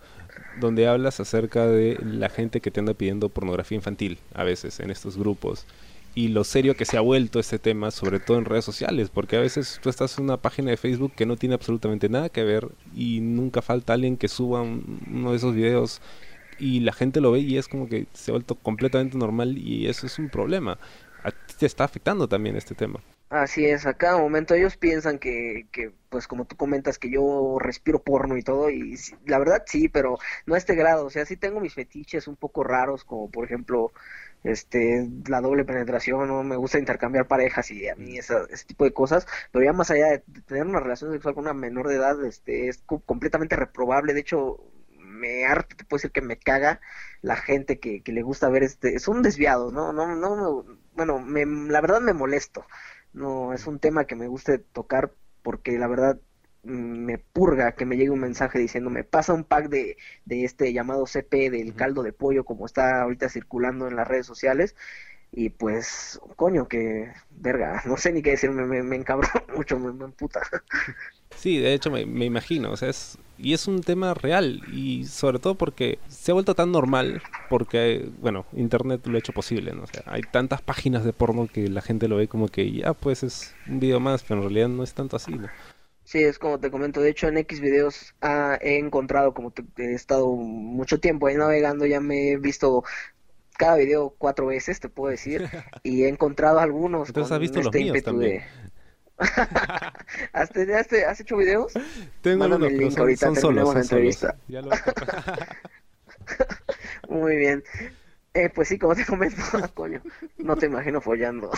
donde 0.59 0.85
hablas 0.85 1.21
acerca 1.21 1.65
de 1.65 1.97
la 2.03 2.27
gente 2.27 2.59
que 2.59 2.71
te 2.71 2.81
anda 2.81 2.93
pidiendo 2.93 3.29
pornografía 3.29 3.77
infantil 3.77 4.19
a 4.33 4.43
veces 4.43 4.81
en 4.81 4.91
estos 4.91 5.17
grupos 5.17 5.65
y 6.13 6.27
lo 6.27 6.43
serio 6.43 6.75
que 6.75 6.83
se 6.83 6.97
ha 6.97 6.99
vuelto 6.99 7.39
este 7.39 7.57
tema, 7.57 7.89
sobre 7.89 8.19
todo 8.19 8.37
en 8.37 8.43
redes 8.43 8.65
sociales, 8.65 9.09
porque 9.09 9.37
a 9.37 9.39
veces 9.39 9.79
tú 9.81 9.89
estás 9.89 10.17
en 10.17 10.25
una 10.25 10.35
página 10.35 10.71
de 10.71 10.75
Facebook 10.75 11.13
que 11.15 11.25
no 11.25 11.37
tiene 11.37 11.55
absolutamente 11.55 12.09
nada 12.09 12.27
que 12.27 12.43
ver 12.43 12.67
y 12.93 13.21
nunca 13.21 13.61
falta 13.61 13.93
alguien 13.93 14.17
que 14.17 14.27
suba 14.27 14.61
uno 14.61 15.31
de 15.31 15.37
esos 15.37 15.55
videos 15.55 16.01
y 16.59 16.81
la 16.81 16.91
gente 16.91 17.21
lo 17.21 17.31
ve 17.31 17.39
y 17.39 17.57
es 17.57 17.69
como 17.69 17.87
que 17.87 18.07
se 18.11 18.31
ha 18.31 18.33
vuelto 18.33 18.55
completamente 18.55 19.17
normal 19.17 19.57
y 19.57 19.87
eso 19.87 20.05
es 20.05 20.19
un 20.19 20.27
problema. 20.27 20.77
A 21.23 21.31
ti 21.31 21.53
te 21.59 21.65
está 21.65 21.85
afectando 21.85 22.27
también 22.27 22.57
este 22.57 22.75
tema. 22.75 22.99
Así 23.31 23.65
es, 23.65 23.85
a 23.85 23.93
cada 23.93 24.17
momento 24.17 24.53
ellos 24.55 24.75
piensan 24.75 25.17
que, 25.17 25.65
que, 25.71 25.93
pues 26.09 26.27
como 26.27 26.43
tú 26.45 26.57
comentas, 26.57 26.99
que 26.99 27.09
yo 27.09 27.57
respiro 27.59 28.03
porno 28.03 28.35
y 28.35 28.43
todo, 28.43 28.69
y 28.69 28.97
la 29.25 29.39
verdad 29.39 29.63
sí, 29.65 29.87
pero 29.87 30.17
no 30.45 30.55
a 30.55 30.57
este 30.57 30.75
grado, 30.75 31.05
o 31.05 31.09
sea, 31.09 31.25
sí 31.25 31.37
tengo 31.37 31.61
mis 31.61 31.73
fetiches 31.73 32.27
un 32.27 32.35
poco 32.35 32.65
raros, 32.65 33.05
como 33.05 33.31
por 33.31 33.45
ejemplo, 33.45 33.93
este, 34.43 35.07
la 35.29 35.39
doble 35.39 35.63
penetración, 35.63 36.27
no 36.27 36.43
me 36.43 36.57
gusta 36.57 36.77
intercambiar 36.79 37.25
parejas 37.27 37.71
y 37.71 37.87
a 37.87 37.95
mí 37.95 38.17
ese 38.17 38.35
tipo 38.67 38.83
de 38.83 38.91
cosas, 38.93 39.25
pero 39.53 39.63
ya 39.63 39.71
más 39.71 39.91
allá 39.91 40.07
de 40.07 40.19
tener 40.45 40.65
una 40.65 40.81
relación 40.81 41.13
sexual 41.13 41.33
con 41.33 41.45
una 41.45 41.53
menor 41.53 41.87
de 41.87 41.95
edad, 41.95 42.21
este, 42.25 42.67
es 42.67 42.83
completamente 43.05 43.55
reprobable, 43.55 44.13
de 44.13 44.19
hecho, 44.19 44.59
me 44.99 45.45
harta, 45.45 45.75
te 45.77 45.85
puedo 45.85 45.99
decir 45.99 46.11
que 46.11 46.21
me 46.21 46.37
caga 46.37 46.81
la 47.21 47.35
gente 47.37 47.79
que, 47.79 48.01
que 48.03 48.11
le 48.11 48.23
gusta 48.23 48.49
ver 48.49 48.63
este, 48.63 48.99
son 48.99 49.21
desviados, 49.21 49.71
no, 49.71 49.93
no, 49.93 50.15
no, 50.17 50.65
bueno, 50.95 51.19
me, 51.19 51.45
la 51.45 51.79
verdad 51.81 52.01
me 52.01 52.13
molesto, 52.13 52.65
no 53.13 53.53
es 53.53 53.67
un 53.67 53.79
tema 53.79 54.05
que 54.05 54.15
me 54.15 54.27
guste 54.27 54.59
tocar 54.59 55.11
porque 55.43 55.77
la 55.77 55.87
verdad 55.87 56.19
mm, 56.63 56.69
me 57.05 57.17
purga 57.17 57.73
que 57.73 57.85
me 57.85 57.97
llegue 57.97 58.09
un 58.11 58.19
mensaje 58.19 58.59
diciendo 58.59 58.89
me 58.89 59.03
pasa 59.03 59.33
un 59.33 59.43
pack 59.43 59.69
de, 59.69 59.97
de 60.25 60.43
este 60.45 60.73
llamado 60.73 61.05
CP 61.05 61.49
del 61.49 61.75
caldo 61.75 62.03
de 62.03 62.13
pollo 62.13 62.45
como 62.45 62.65
está 62.65 63.01
ahorita 63.01 63.29
circulando 63.29 63.87
en 63.87 63.95
las 63.95 64.07
redes 64.07 64.25
sociales 64.25 64.75
y 65.31 65.49
pues 65.49 66.19
coño 66.35 66.67
que 66.67 67.13
verga 67.31 67.81
no 67.87 67.97
sé 67.97 68.11
ni 68.13 68.21
qué 68.21 68.31
decir 68.31 68.51
me, 68.51 68.65
me, 68.65 68.83
me 68.83 69.03
mucho 69.55 69.79
me, 69.79 69.93
me 69.93 70.05
emputa 70.05 70.41
Sí, 71.35 71.57
de 71.57 71.73
hecho 71.73 71.89
me, 71.89 72.05
me, 72.05 72.25
imagino, 72.25 72.71
o 72.71 72.77
sea, 72.77 72.89
es, 72.89 73.17
y 73.37 73.53
es 73.53 73.67
un 73.67 73.81
tema 73.81 74.13
real, 74.13 74.61
y 74.71 75.05
sobre 75.05 75.39
todo 75.39 75.55
porque 75.55 75.97
se 76.07 76.31
ha 76.31 76.33
vuelto 76.33 76.53
tan 76.53 76.71
normal, 76.71 77.21
porque, 77.49 78.09
bueno, 78.19 78.45
Internet 78.53 79.05
lo 79.07 79.15
ha 79.15 79.19
hecho 79.19 79.33
posible, 79.33 79.73
¿no? 79.73 79.83
O 79.83 79.87
sea, 79.87 80.03
hay 80.05 80.21
tantas 80.21 80.61
páginas 80.61 81.03
de 81.03 81.13
porno 81.13 81.47
que 81.51 81.67
la 81.67 81.81
gente 81.81 82.07
lo 82.07 82.17
ve 82.17 82.27
como 82.27 82.47
que 82.47 82.71
ya, 82.71 82.93
pues 82.93 83.23
es 83.23 83.55
un 83.67 83.79
video 83.79 83.99
más, 83.99 84.23
pero 84.23 84.41
en 84.41 84.49
realidad 84.49 84.69
no 84.69 84.83
es 84.83 84.93
tanto 84.93 85.15
así, 85.15 85.31
¿no? 85.31 85.47
Sí, 86.03 86.21
es 86.21 86.39
como 86.39 86.59
te 86.59 86.71
comento, 86.71 86.99
de 86.99 87.09
hecho 87.09 87.27
en 87.27 87.37
X 87.37 87.61
videos 87.61 88.13
ah, 88.21 88.57
he 88.59 88.77
encontrado, 88.77 89.33
como 89.33 89.53
he 89.77 89.93
estado 89.93 90.27
mucho 90.27 90.99
tiempo 90.99 91.27
ahí 91.27 91.35
navegando, 91.35 91.85
ya 91.85 92.01
me 92.01 92.31
he 92.31 92.37
visto 92.37 92.83
cada 93.57 93.77
video 93.77 94.13
cuatro 94.17 94.47
veces, 94.47 94.79
te 94.79 94.89
puedo 94.89 95.11
decir, 95.11 95.47
y 95.83 96.03
he 96.03 96.09
encontrado 96.09 96.59
algunos 96.59 97.07
Entonces 97.07 97.31
has 97.31 97.39
visto 97.39 97.59
los 97.59 97.67
este 97.67 97.79
míos 97.79 98.03
también. 98.03 98.43
¿Has, 100.33 100.49
¿Has, 101.07 101.19
hecho 101.19 101.37
videos? 101.37 101.73
Tengo 102.21 102.45
unos, 102.45 102.59
pero 102.59 102.91
son, 102.91 103.17
son 103.17 103.35
solos, 103.35 103.71
son 103.71 103.83
solos. 103.83 104.25
Ya 104.47 104.61
lo... 104.61 104.71
Muy 107.09 107.35
bien. 107.35 107.63
Eh, 108.33 108.49
pues 108.49 108.69
sí, 108.69 108.79
como 108.79 108.95
te 108.95 109.05
comento, 109.05 109.41
coño, 109.73 110.01
no 110.37 110.55
te 110.55 110.67
imagino 110.67 111.01
follando. 111.01 111.51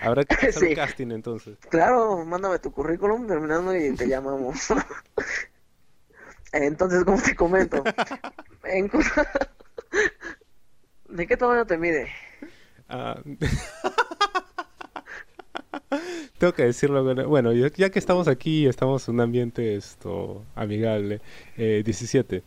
Habrá 0.00 0.24
que 0.24 0.46
hacer 0.46 0.70
un 0.70 0.74
casting 0.74 1.10
entonces. 1.12 1.58
Claro, 1.68 2.24
mándame 2.24 2.58
tu 2.58 2.72
currículum 2.72 3.26
terminando 3.26 3.76
y 3.76 3.94
te 3.94 4.08
llamamos. 4.08 4.68
entonces, 6.52 7.04
como 7.04 7.20
te 7.20 7.36
comento, 7.36 7.84
en... 8.64 8.90
¿de 11.10 11.26
qué 11.26 11.36
tamaño 11.36 11.66
te 11.66 11.78
mide? 11.78 12.08
Ah... 12.88 13.20
Tengo 16.42 16.54
que 16.54 16.64
decirlo. 16.64 17.04
Bueno, 17.28 17.52
ya 17.52 17.70
que 17.70 18.00
estamos 18.00 18.26
aquí, 18.26 18.66
estamos 18.66 19.06
en 19.06 19.14
un 19.14 19.20
ambiente 19.20 19.76
esto 19.76 20.44
amigable. 20.56 21.20
Eh, 21.56 21.82
17. 21.84 22.42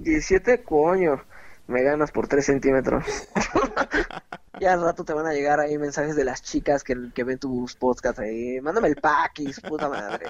17, 0.00 0.62
coño. 0.62 1.24
Me 1.68 1.82
ganas 1.84 2.12
por 2.12 2.28
3 2.28 2.44
centímetros. 2.44 3.06
ya 4.60 4.74
al 4.74 4.82
rato 4.82 5.04
te 5.04 5.14
van 5.14 5.26
a 5.26 5.32
llegar 5.32 5.58
ahí 5.58 5.78
mensajes 5.78 6.16
de 6.16 6.24
las 6.26 6.42
chicas 6.42 6.84
que, 6.84 7.08
que 7.14 7.24
ven 7.24 7.38
tus 7.38 7.76
podcasts 7.76 8.20
ahí. 8.20 8.60
Mándame 8.60 8.88
el 8.88 8.96
pack 8.96 9.38
y 9.38 9.54
su 9.54 9.62
puta 9.62 9.88
madre. 9.88 10.26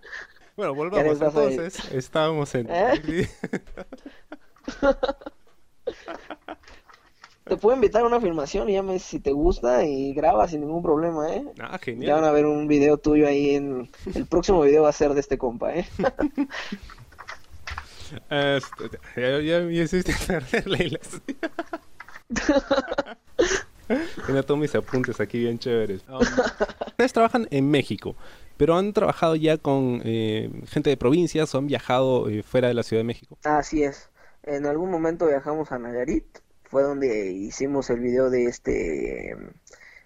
bueno, 0.56 0.74
volvamos 0.74 1.20
entonces. 1.20 1.92
Estábamos 1.92 2.54
en. 2.54 2.68
¿Eh? 2.70 3.28
Te 7.44 7.58
puedo 7.58 7.76
invitar 7.76 8.02
a 8.02 8.06
una 8.06 8.20
filmación 8.20 8.70
y 8.70 8.72
ya 8.72 8.82
me 8.82 8.98
si 8.98 9.20
te 9.20 9.32
gusta 9.32 9.84
y 9.84 10.14
grabas 10.14 10.50
sin 10.50 10.60
ningún 10.60 10.82
problema, 10.82 11.30
¿eh? 11.30 11.44
Ah, 11.60 11.78
genial. 11.78 12.06
Ya 12.06 12.14
van 12.14 12.24
a 12.24 12.32
ver 12.32 12.46
un 12.46 12.66
video 12.66 12.96
tuyo 12.96 13.28
ahí 13.28 13.54
en... 13.54 13.90
El 14.14 14.26
próximo 14.26 14.62
video 14.62 14.84
va 14.84 14.88
a 14.88 14.92
ser 14.92 15.12
de 15.12 15.20
este 15.20 15.36
compa, 15.36 15.74
¿eh? 15.74 15.86
Este, 18.30 19.00
ya, 19.16 19.40
ya 19.40 19.60
me 19.60 19.72
hiciste 19.74 20.14
perder 20.26 20.66
la 20.68 20.78
Tenía 24.26 24.42
todos 24.46 24.60
mis 24.60 24.74
apuntes 24.74 25.20
aquí 25.20 25.40
bien 25.40 25.58
chéveres. 25.58 26.02
Um, 26.08 26.20
ustedes 26.86 27.12
trabajan 27.12 27.48
en 27.50 27.70
México, 27.70 28.14
pero 28.56 28.76
han 28.76 28.92
trabajado 28.92 29.36
ya 29.36 29.58
con 29.58 30.00
eh, 30.04 30.50
gente 30.66 30.90
de 30.90 30.96
provincias 30.96 31.54
o 31.54 31.58
han 31.58 31.66
viajado 31.66 32.28
eh, 32.28 32.42
fuera 32.42 32.68
de 32.68 32.74
la 32.74 32.82
Ciudad 32.82 33.00
de 33.00 33.04
México. 33.04 33.36
Así 33.44 33.82
es. 33.82 34.10
En 34.44 34.66
algún 34.66 34.90
momento 34.90 35.26
viajamos 35.26 35.72
a 35.72 35.78
Nayarit 35.78 36.43
fue 36.74 36.82
donde 36.82 37.30
hicimos 37.30 37.88
el 37.90 38.00
video 38.00 38.30
de 38.30 38.46
este, 38.46 39.36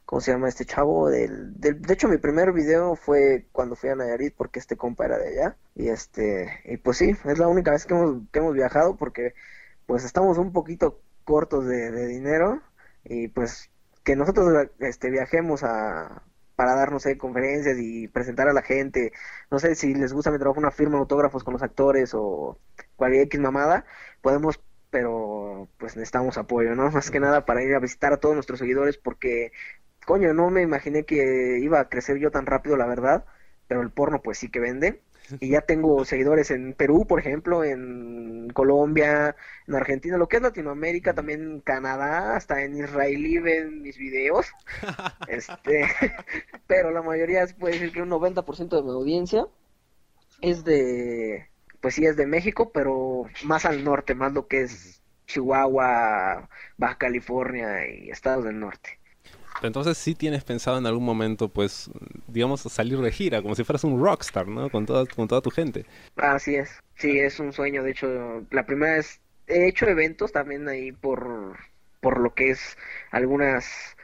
¿cómo 0.05 0.21
se 0.21 0.33
llama 0.33 0.51
este 0.51 0.67
chavo? 0.67 1.09
Del, 1.09 1.59
del, 1.59 1.81
de 1.81 1.95
hecho, 1.95 2.09
mi 2.09 2.19
primer 2.19 2.53
video 2.53 2.95
fue 2.95 3.47
cuando 3.53 3.75
fui 3.75 3.89
a 3.89 3.95
Nayarit 3.95 4.35
porque 4.37 4.59
este 4.59 4.77
compa 4.77 5.07
era 5.07 5.17
de 5.17 5.29
allá. 5.29 5.57
Y 5.75 5.89
este, 5.89 6.61
y 6.67 6.77
pues 6.77 6.99
sí, 6.99 7.17
es 7.25 7.39
la 7.39 7.49
única 7.49 7.71
vez 7.71 7.87
que 7.87 7.95
hemos, 7.95 8.21
que 8.31 8.41
hemos 8.41 8.53
viajado 8.53 8.97
porque 8.99 9.33
pues 9.87 10.05
estamos 10.05 10.37
un 10.37 10.53
poquito 10.53 11.01
cortos 11.25 11.67
de, 11.67 12.07
dinero 12.07 12.61
y 13.03 13.29
pues 13.29 13.71
que 14.05 14.15
nosotros 14.15 14.69
este, 14.81 15.09
viajemos 15.11 15.65
a, 15.65 16.23
para 16.55 16.75
darnos 16.75 17.05
sé, 17.05 17.17
conferencias 17.17 17.79
y 17.79 18.09
presentar 18.09 18.47
a 18.47 18.53
la 18.53 18.61
gente. 18.61 19.13
No 19.51 19.59
sé 19.59 19.75
si 19.75 19.95
les 19.95 20.13
gusta 20.13 20.31
mi 20.31 20.39
trabajo, 20.39 20.61
una 20.61 20.71
firma 20.71 20.99
autógrafos 20.99 21.45
con 21.45 21.55
los 21.55 21.63
actores 21.63 22.13
o 22.13 22.59
cualquier 22.97 23.23
X 23.23 23.41
mamada. 23.41 23.87
Podemos 24.21 24.61
pero 24.91 25.38
pues 25.79 25.97
necesitamos 25.97 26.39
apoyo, 26.39 26.75
¿no? 26.75 26.91
Más 26.91 27.11
que 27.11 27.21
nada 27.21 27.45
para 27.45 27.63
ir 27.63 27.75
a 27.75 27.81
visitar 27.81 28.13
a 28.13 28.19
todos 28.19 28.35
nuestros 28.35 28.59
seguidores 28.59 28.99
porque, 28.99 29.53
coño, 30.07 30.33
no 30.35 30.51
me 30.51 30.63
imaginé 30.63 31.05
que 31.05 31.59
iba 31.61 31.81
a 31.81 31.89
crecer 31.89 32.19
yo 32.19 32.31
tan 32.31 32.47
rápido, 32.47 32.77
la 32.77 32.87
verdad, 32.87 33.25
pero 33.67 33.83
el 33.83 33.91
porno 33.91 34.23
pues 34.23 34.39
sí 34.39 34.51
que 34.51 34.61
vende. 34.61 35.01
Y 35.41 35.51
ya 35.51 35.61
tengo 35.61 36.05
seguidores 36.07 36.51
en 36.51 36.75
Perú, 36.75 37.07
por 37.07 37.21
ejemplo, 37.21 37.65
en 37.65 38.49
Colombia, 38.51 39.37
en 39.67 39.75
Argentina, 39.75 40.17
lo 40.17 40.29
que 40.29 40.37
es 40.37 40.43
Latinoamérica, 40.43 41.15
también 41.15 41.43
en 41.43 41.61
Canadá, 41.61 42.37
hasta 42.37 42.63
en 42.63 42.77
Israel 42.77 43.41
ven 43.43 43.83
mis 43.83 43.99
videos. 43.99 44.47
este, 45.29 45.87
pero 46.67 46.91
la 46.91 47.03
mayoría 47.03 47.47
puede 47.59 47.75
decir 47.75 47.93
que 47.93 48.03
un 48.03 48.11
90% 48.11 48.77
de 48.77 48.83
mi 48.83 48.91
audiencia 48.91 49.47
es 50.41 50.65
de 50.65 51.49
pues 51.81 51.95
sí 51.95 52.05
es 52.07 52.17
de 52.17 52.27
México, 52.27 52.71
pero 52.73 53.25
más 53.45 53.65
al 53.65 53.85
norte, 53.85 54.15
más 54.15 54.33
lo 54.33 54.47
que 54.49 54.63
es 54.63 54.98
Chihuahua, 55.29 56.49
Baja 56.77 56.99
California 56.99 57.87
y 57.89 58.11
estados 58.11 58.45
del 58.45 58.59
norte. 58.59 58.99
Entonces 59.63 59.99
sí 59.99 60.15
tienes 60.15 60.45
pensado 60.45 60.79
en 60.79 60.87
algún 60.87 61.05
momento, 61.05 61.49
pues, 61.49 61.91
digamos, 62.27 62.63
salir 62.63 62.99
de 62.99 63.11
gira, 63.13 63.43
como 63.43 63.55
si 63.55 63.65
fueras 63.65 63.85
un 63.85 64.03
rockstar, 64.03 64.47
¿no? 64.47 64.71
Con 64.71 64.87
toda, 64.87 65.05
con 65.07 65.29
toda 65.29 65.41
tu 65.41 65.51
gente. 65.51 65.85
Así 66.17 66.55
es, 66.55 66.81
sí, 66.95 67.19
es 67.19 67.41
un 67.41 67.53
sueño. 67.53 67.83
De 67.83 67.91
hecho, 67.91 68.45
la 68.51 68.67
primera 68.67 68.95
vez 68.95 69.21
he 69.47 69.69
hecho 69.69 69.87
eventos 69.87 70.33
también 70.33 70.69
ahí 70.69 70.93
por, 70.93 71.57
por 72.01 72.21
lo 72.21 72.35
que 72.35 72.51
es 72.51 72.77
algunas 73.11 73.97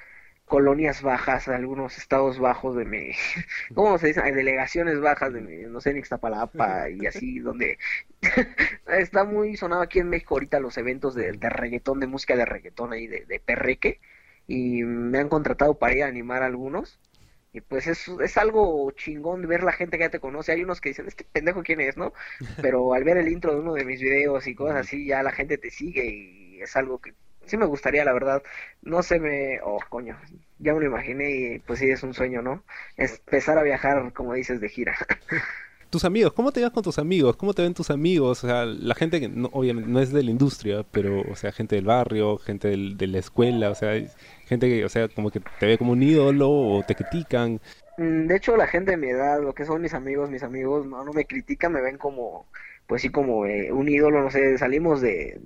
colonias 0.55 1.03
bajas, 1.03 1.49
algunos 1.49 1.99
estados 1.99 2.39
bajos 2.39 2.77
de 2.77 2.85
mi, 2.85 3.11
¿cómo 3.75 3.99
se 3.99 4.07
dice? 4.07 4.21
Hay 4.21 4.31
delegaciones 4.31 5.01
bajas 5.01 5.33
de 5.33 5.41
mi, 5.41 5.65
no 5.65 5.81
sé, 5.81 5.91
en 5.91 5.97
Ixtapalapa 5.97 6.91
y 6.91 7.07
así, 7.07 7.39
donde 7.41 7.77
está 8.87 9.25
muy 9.25 9.57
sonado 9.57 9.83
aquí 9.83 9.99
en 9.99 10.11
México 10.11 10.37
ahorita 10.37 10.61
los 10.61 10.79
eventos 10.79 11.17
de, 11.17 11.33
de 11.33 11.51
reggaetón, 11.51 11.99
de 11.99 12.07
música 12.07 12.37
de 12.37 12.45
reggaetón 12.45 12.93
ahí, 12.93 13.09
de, 13.09 13.25
de 13.25 13.41
perreque, 13.41 14.01
y 14.47 14.85
me 14.85 15.19
han 15.19 15.29
contratado 15.29 15.77
para 15.77 15.97
ir 15.97 16.05
a 16.05 16.07
animar 16.07 16.45
a 16.45 16.47
algunos. 16.47 17.01
Y 17.53 17.61
pues 17.61 17.89
es, 17.89 18.07
es 18.23 18.37
algo 18.37 18.89
chingón 18.93 19.49
ver 19.49 19.65
la 19.65 19.73
gente 19.73 19.99
que 19.99 20.05
ya 20.05 20.11
te 20.11 20.21
conoce. 20.21 20.53
Hay 20.53 20.63
unos 20.63 20.81
que 20.81 20.91
dicen, 20.91 21.09
este 21.09 21.25
pendejo 21.25 21.65
quién 21.65 21.81
es, 21.81 21.97
¿no? 21.97 22.13
Pero 22.63 22.95
al 22.95 23.03
ver 23.03 23.17
el 23.17 23.29
intro 23.29 23.53
de 23.55 23.61
uno 23.61 23.75
de 23.75 23.85
mis 23.85 24.01
videos 24.01 24.47
y 24.47 24.55
cosas 24.55 24.77
así, 24.77 25.07
ya 25.07 25.23
la 25.25 25.33
gente 25.33 25.59
te 25.59 25.71
sigue 25.71 26.05
y 26.05 26.63
es 26.63 26.77
algo 26.77 27.01
que 27.01 27.15
sí 27.47 27.57
me 27.57 27.67
gustaría, 27.67 28.05
la 28.05 28.13
verdad. 28.13 28.43
No 28.83 29.03
se 29.03 29.19
me... 29.21 29.61
Oh, 29.63 29.79
coño, 29.89 30.19
ya 30.59 30.75
me 30.75 30.81
lo 30.81 30.87
imaginé 30.87 31.31
y 31.31 31.59
pues 31.61 31.79
sí, 31.79 31.91
es 31.91 32.03
un 32.03 32.15
sueño, 32.15 32.43
¿no? 32.43 32.65
Es 32.97 33.21
empezar 33.27 33.59
a 33.59 33.63
viajar, 33.63 34.13
como 34.13 34.35
dices, 34.35 34.61
de 34.61 34.69
gira. 34.69 34.97
tus 35.95 36.05
amigos, 36.05 36.33
¿cómo 36.33 36.51
te 36.51 36.61
vas 36.61 36.73
con 36.73 36.83
tus 36.83 36.99
amigos? 36.99 37.37
¿Cómo 37.37 37.55
te 37.55 37.63
ven 37.63 37.73
tus 37.73 37.89
amigos? 37.89 38.43
O 38.43 38.49
sea, 38.49 38.65
la 38.65 38.97
gente 38.97 39.21
que 39.21 39.29
no, 39.29 39.49
obviamente 39.53 39.89
no 39.89 40.01
es 40.01 40.13
de 40.13 40.25
la 40.25 40.31
industria, 40.33 40.85
pero, 40.91 41.21
o 41.31 41.37
sea, 41.37 41.53
gente 41.53 41.77
del 41.77 41.85
barrio, 41.85 42.37
gente 42.39 42.67
del, 42.67 42.97
de 42.97 43.07
la 43.07 43.19
escuela, 43.21 43.71
o 43.71 43.77
sea, 43.77 43.93
gente 44.47 44.69
que, 44.69 44.85
o 44.85 44.89
sea, 44.89 45.07
como 45.07 45.31
que 45.31 45.41
te 45.61 45.67
ve 45.67 45.79
como 45.79 45.93
un 45.93 46.03
ídolo 46.03 46.51
o 46.51 46.83
te 46.85 46.97
critican. 46.97 47.61
Mm, 47.97 48.27
de 48.27 48.37
hecho, 48.37 48.57
la 48.57 48.67
gente 48.67 48.91
de 48.91 48.97
mi 48.97 49.09
edad, 49.09 49.41
lo 49.41 49.55
que 49.55 49.65
son 49.65 49.83
mis 49.83 49.95
amigos, 49.95 50.31
mis 50.31 50.43
amigos, 50.43 50.85
no, 50.85 51.05
no 51.05 51.13
me 51.13 51.27
critican, 51.27 51.73
me 51.73 51.81
ven 51.81 51.97
como, 51.97 52.49
pues 52.89 53.03
sí, 53.03 53.11
como 53.11 53.47
eh, 53.47 53.71
un 53.71 53.89
ídolo, 53.89 54.21
no 54.21 54.33
sé, 54.33 54.59
salimos 54.59 55.01
de, 55.01 55.39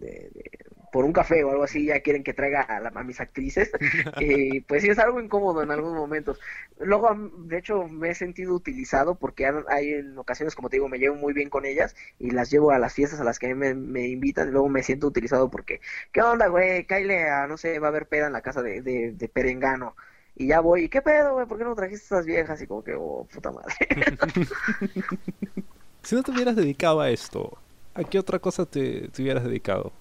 por 0.92 1.04
un 1.04 1.12
café 1.12 1.44
o 1.44 1.50
algo 1.50 1.64
así, 1.64 1.86
ya 1.86 2.00
quieren 2.00 2.22
que 2.22 2.34
traiga 2.34 2.62
a, 2.62 2.88
a 2.98 3.04
mis 3.04 3.20
actrices. 3.20 3.70
y 4.18 4.60
pues 4.68 4.82
sí, 4.82 4.88
es 4.88 4.98
algo 4.98 5.20
incómodo 5.20 5.62
en 5.62 5.70
algunos 5.70 5.96
momentos. 5.96 6.40
Luego, 6.80 7.14
de 7.38 7.58
hecho, 7.58 7.88
me 7.88 8.10
he 8.10 8.14
sentido 8.14 8.54
utilizado 8.54 9.16
porque 9.16 9.50
hay 9.68 9.94
en 9.94 10.18
ocasiones, 10.18 10.54
como 10.54 10.68
te 10.68 10.76
digo, 10.76 10.88
me 10.88 10.98
llevo 10.98 11.16
muy 11.16 11.32
bien 11.32 11.50
con 11.50 11.64
ellas 11.64 11.94
y 12.18 12.30
las 12.30 12.50
llevo 12.50 12.70
a 12.70 12.78
las 12.78 12.94
fiestas 12.94 13.20
a 13.20 13.24
las 13.24 13.38
que 13.38 13.54
me, 13.54 13.74
me 13.74 14.08
invitan 14.08 14.48
y 14.48 14.52
luego 14.52 14.68
me 14.68 14.82
siento 14.82 15.06
utilizado 15.06 15.50
porque, 15.50 15.80
¿qué 16.12 16.22
onda, 16.22 16.48
güey? 16.48 16.84
Cáile 16.86 17.28
a, 17.28 17.46
no 17.46 17.56
sé, 17.56 17.78
va 17.78 17.88
a 17.88 17.90
haber 17.90 18.06
peda 18.06 18.26
en 18.26 18.32
la 18.32 18.42
casa 18.42 18.62
de, 18.62 18.82
de, 18.82 19.12
de 19.12 19.28
Perengano. 19.28 19.94
Y 20.36 20.46
ya 20.48 20.60
voy, 20.60 20.84
¿y 20.84 20.88
qué 20.88 21.02
pedo, 21.02 21.34
güey? 21.34 21.46
¿Por 21.46 21.58
qué 21.58 21.64
no 21.64 21.74
trajiste 21.74 22.04
estas 22.04 22.24
viejas? 22.24 22.62
Y 22.62 22.66
como 22.68 22.84
que, 22.84 22.94
oh, 22.94 23.26
puta 23.32 23.50
madre. 23.50 23.74
si 26.02 26.14
no 26.14 26.22
te 26.22 26.30
hubieras 26.30 26.54
dedicado 26.54 27.00
a 27.00 27.10
esto, 27.10 27.58
¿a 27.94 28.04
qué 28.04 28.18
otra 28.20 28.38
cosa 28.38 28.64
te, 28.64 29.08
te 29.08 29.22
hubieras 29.22 29.44
dedicado? 29.44 29.92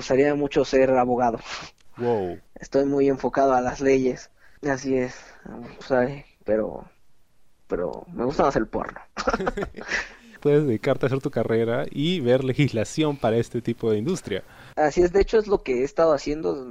Mm, 0.00 0.02
me 0.02 0.02
gustaría 0.02 0.34
mucho 0.34 0.64
ser 0.64 0.90
abogado. 0.90 1.38
Wow. 1.96 2.38
Estoy 2.54 2.86
muy 2.86 3.08
enfocado 3.08 3.52
a 3.52 3.60
las 3.60 3.80
leyes. 3.80 4.30
Así 4.62 4.96
es. 4.96 5.14
¿sabes? 5.80 6.24
Pero, 6.44 6.84
pero 7.66 8.04
me 8.12 8.24
gusta 8.24 8.44
más 8.44 8.56
el 8.56 8.66
porno. 8.66 9.00
Puedes 10.40 10.66
dedicarte 10.66 11.04
a 11.04 11.08
hacer 11.08 11.20
tu 11.20 11.30
carrera 11.30 11.84
y 11.90 12.20
ver 12.20 12.44
legislación 12.44 13.18
para 13.18 13.36
este 13.36 13.60
tipo 13.60 13.90
de 13.90 13.98
industria. 13.98 14.42
Así 14.74 15.02
es, 15.02 15.12
de 15.12 15.20
hecho 15.20 15.38
es 15.38 15.46
lo 15.46 15.62
que 15.62 15.80
he 15.80 15.84
estado 15.84 16.14
haciendo. 16.14 16.66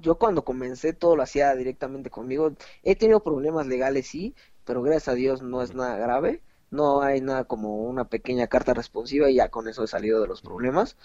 Yo 0.00 0.14
cuando 0.16 0.44
comencé 0.44 0.92
todo 0.92 1.16
lo 1.16 1.24
hacía 1.24 1.54
directamente 1.56 2.10
conmigo. 2.10 2.52
He 2.84 2.94
tenido 2.94 3.20
problemas 3.20 3.66
legales, 3.66 4.06
sí, 4.06 4.36
pero 4.64 4.80
gracias 4.82 5.08
a 5.08 5.14
Dios 5.14 5.42
no 5.42 5.60
es 5.60 5.74
nada 5.74 5.96
grave. 5.96 6.40
No 6.74 7.02
hay 7.02 7.20
nada 7.20 7.44
como 7.44 7.76
una 7.76 8.04
pequeña 8.04 8.46
carta 8.48 8.74
responsiva 8.74 9.30
y 9.30 9.36
ya 9.36 9.48
con 9.48 9.68
eso 9.68 9.84
he 9.84 9.86
salido 9.86 10.20
de 10.20 10.28
los 10.28 10.42
problemas 10.42 10.96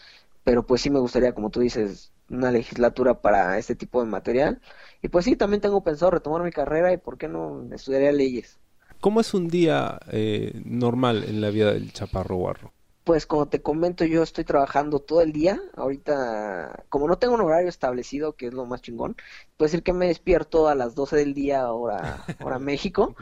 pero 0.43 0.65
pues 0.65 0.81
sí 0.81 0.89
me 0.89 0.99
gustaría, 0.99 1.33
como 1.33 1.49
tú 1.49 1.59
dices, 1.59 2.11
una 2.29 2.51
legislatura 2.51 3.21
para 3.21 3.57
este 3.57 3.75
tipo 3.75 4.03
de 4.03 4.09
material. 4.09 4.61
Y 5.01 5.09
pues 5.09 5.25
sí, 5.25 5.35
también 5.35 5.61
tengo 5.61 5.83
pensado 5.83 6.11
retomar 6.11 6.43
mi 6.43 6.51
carrera 6.51 6.91
y 6.91 6.97
por 6.97 7.17
qué 7.17 7.27
no 7.27 7.67
estudiaría 7.71 8.11
leyes. 8.11 8.57
¿Cómo 8.99 9.21
es 9.21 9.33
un 9.33 9.47
día 9.47 9.99
eh, 10.11 10.59
normal 10.65 11.23
en 11.23 11.41
la 11.41 11.49
vida 11.51 11.73
del 11.73 11.93
chaparro 11.93 12.35
guarro? 12.35 12.73
Pues 13.03 13.25
como 13.25 13.47
te 13.47 13.61
comento, 13.61 14.05
yo 14.05 14.21
estoy 14.21 14.43
trabajando 14.43 14.99
todo 14.99 15.21
el 15.21 15.31
día. 15.31 15.59
Ahorita, 15.75 16.83
como 16.89 17.07
no 17.07 17.17
tengo 17.17 17.35
un 17.35 17.41
horario 17.41 17.69
establecido, 17.69 18.33
que 18.33 18.47
es 18.47 18.53
lo 18.53 18.65
más 18.65 18.81
chingón, 18.81 19.15
puede 19.57 19.69
decir 19.69 19.83
que 19.83 19.93
me 19.93 20.07
despierto 20.07 20.67
a 20.67 20.75
las 20.75 20.95
12 20.95 21.15
del 21.15 21.33
día, 21.33 21.71
hora, 21.71 22.23
hora 22.43 22.59
México. 22.59 23.15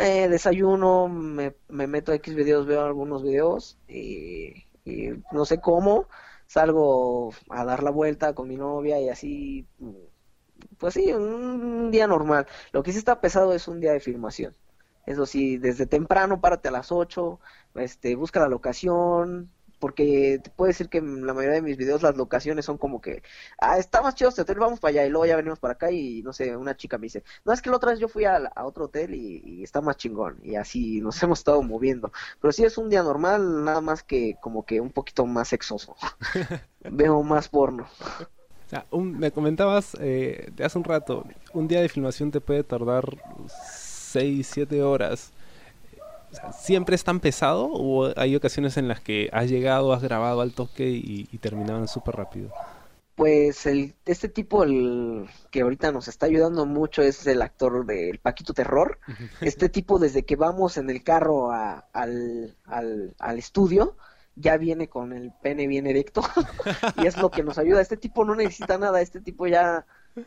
Eh, 0.00 0.28
desayuno, 0.28 1.08
me, 1.08 1.56
me 1.68 1.86
meto 1.88 2.12
a 2.12 2.14
X 2.16 2.34
videos, 2.34 2.66
veo 2.66 2.82
algunos 2.84 3.22
videos 3.22 3.78
y, 3.88 4.66
y 4.84 5.10
no 5.32 5.44
sé 5.44 5.60
cómo 5.60 6.06
salgo 6.46 7.30
a 7.50 7.64
dar 7.64 7.82
la 7.82 7.90
vuelta 7.90 8.32
con 8.34 8.46
mi 8.48 8.56
novia 8.56 9.00
y 9.00 9.08
así, 9.08 9.66
pues 10.78 10.94
sí, 10.94 11.12
un 11.12 11.90
día 11.90 12.06
normal. 12.06 12.46
Lo 12.72 12.82
que 12.82 12.92
sí 12.92 12.98
está 12.98 13.20
pesado 13.20 13.52
es 13.52 13.68
un 13.68 13.80
día 13.80 13.92
de 13.92 14.00
filmación. 14.00 14.54
Eso 15.06 15.26
sí, 15.26 15.56
desde 15.58 15.86
temprano, 15.86 16.40
párate 16.40 16.68
a 16.68 16.70
las 16.70 16.92
8, 16.92 17.40
este, 17.74 18.14
busca 18.14 18.40
la 18.40 18.48
locación, 18.48 19.50
porque 19.78 20.40
te 20.42 20.50
puedo 20.50 20.68
decir 20.68 20.88
que 20.88 20.98
en 20.98 21.26
la 21.26 21.34
mayoría 21.34 21.56
de 21.56 21.62
mis 21.62 21.76
videos 21.76 22.02
las 22.02 22.16
locaciones 22.16 22.64
son 22.64 22.78
como 22.78 23.00
que, 23.00 23.22
ah, 23.58 23.78
está 23.78 24.02
más 24.02 24.14
chido 24.14 24.30
este 24.30 24.42
hotel, 24.42 24.58
vamos 24.58 24.80
para 24.80 24.90
allá, 24.90 25.06
y 25.06 25.10
luego 25.10 25.26
ya 25.26 25.36
venimos 25.36 25.58
para 25.58 25.74
acá 25.74 25.90
y 25.90 26.22
no 26.22 26.32
sé, 26.32 26.56
una 26.56 26.76
chica 26.76 26.98
me 26.98 27.06
dice, 27.06 27.22
no, 27.44 27.52
es 27.52 27.62
que 27.62 27.70
la 27.70 27.76
otra 27.76 27.90
vez 27.90 28.00
yo 28.00 28.08
fui 28.08 28.24
a, 28.24 28.52
otro 28.64 28.86
hotel 28.86 29.14
y, 29.14 29.62
está 29.62 29.80
más 29.80 29.96
chingón, 29.96 30.38
y 30.42 30.56
así 30.56 31.00
nos 31.00 31.22
hemos 31.22 31.40
estado 31.40 31.62
moviendo, 31.62 32.12
pero 32.40 32.52
sí 32.52 32.64
es 32.64 32.78
un 32.78 32.90
día 32.90 33.02
normal, 33.02 33.64
nada 33.64 33.80
más 33.80 34.02
que 34.02 34.36
como 34.40 34.64
que 34.64 34.80
un 34.80 34.90
poquito 34.90 35.26
más 35.26 35.48
sexoso, 35.48 35.96
veo 36.80 37.22
más 37.22 37.48
porno. 37.48 37.86
O 38.66 38.70
sea, 38.70 38.84
me 38.92 39.30
comentabas 39.30 39.96
eh, 39.98 40.50
de 40.54 40.64
hace 40.64 40.76
un 40.76 40.84
rato, 40.84 41.24
un 41.54 41.66
día 41.68 41.80
de 41.80 41.88
filmación 41.88 42.30
te 42.30 42.42
puede 42.42 42.64
tardar 42.64 43.16
6, 43.48 44.46
7 44.46 44.82
horas. 44.82 45.32
¿Siempre 46.52 46.94
es 46.94 47.04
tan 47.04 47.20
pesado 47.20 47.68
o 47.72 48.12
hay 48.16 48.36
ocasiones 48.36 48.76
en 48.76 48.88
las 48.88 49.00
que 49.00 49.30
has 49.32 49.48
llegado, 49.48 49.92
has 49.92 50.02
grabado 50.02 50.40
al 50.40 50.52
toque 50.52 50.88
y, 50.88 51.24
terminaban 51.38 51.88
súper 51.88 52.16
rápido? 52.16 52.50
Pues 53.14 53.66
el, 53.66 53.94
este 54.06 54.28
tipo 54.28 54.62
el, 54.62 55.28
que 55.50 55.62
ahorita 55.62 55.90
nos 55.90 56.06
está 56.06 56.26
ayudando 56.26 56.66
mucho 56.66 57.02
es 57.02 57.26
el 57.26 57.42
actor 57.42 57.84
del 57.84 58.18
Paquito 58.18 58.54
Terror. 58.54 59.00
Este 59.40 59.68
tipo 59.68 59.98
desde 59.98 60.24
que 60.24 60.36
vamos 60.36 60.76
en 60.76 60.88
el 60.90 61.02
carro 61.02 61.50
al, 61.50 62.54
al, 62.64 63.14
al 63.18 63.38
estudio, 63.38 63.96
ya 64.36 64.56
viene 64.56 64.88
con 64.88 65.12
el 65.12 65.32
pene 65.42 65.66
bien 65.66 65.86
erecto 65.86 66.22
y 67.02 67.06
es 67.06 67.16
lo 67.16 67.30
que 67.30 67.42
nos 67.42 67.58
ayuda. 67.58 67.80
Este 67.80 67.96
tipo 67.96 68.24
no 68.24 68.34
necesita 68.34 68.78
nada, 68.78 69.00
este 69.00 69.20
tipo 69.20 69.46
ya 69.46 69.84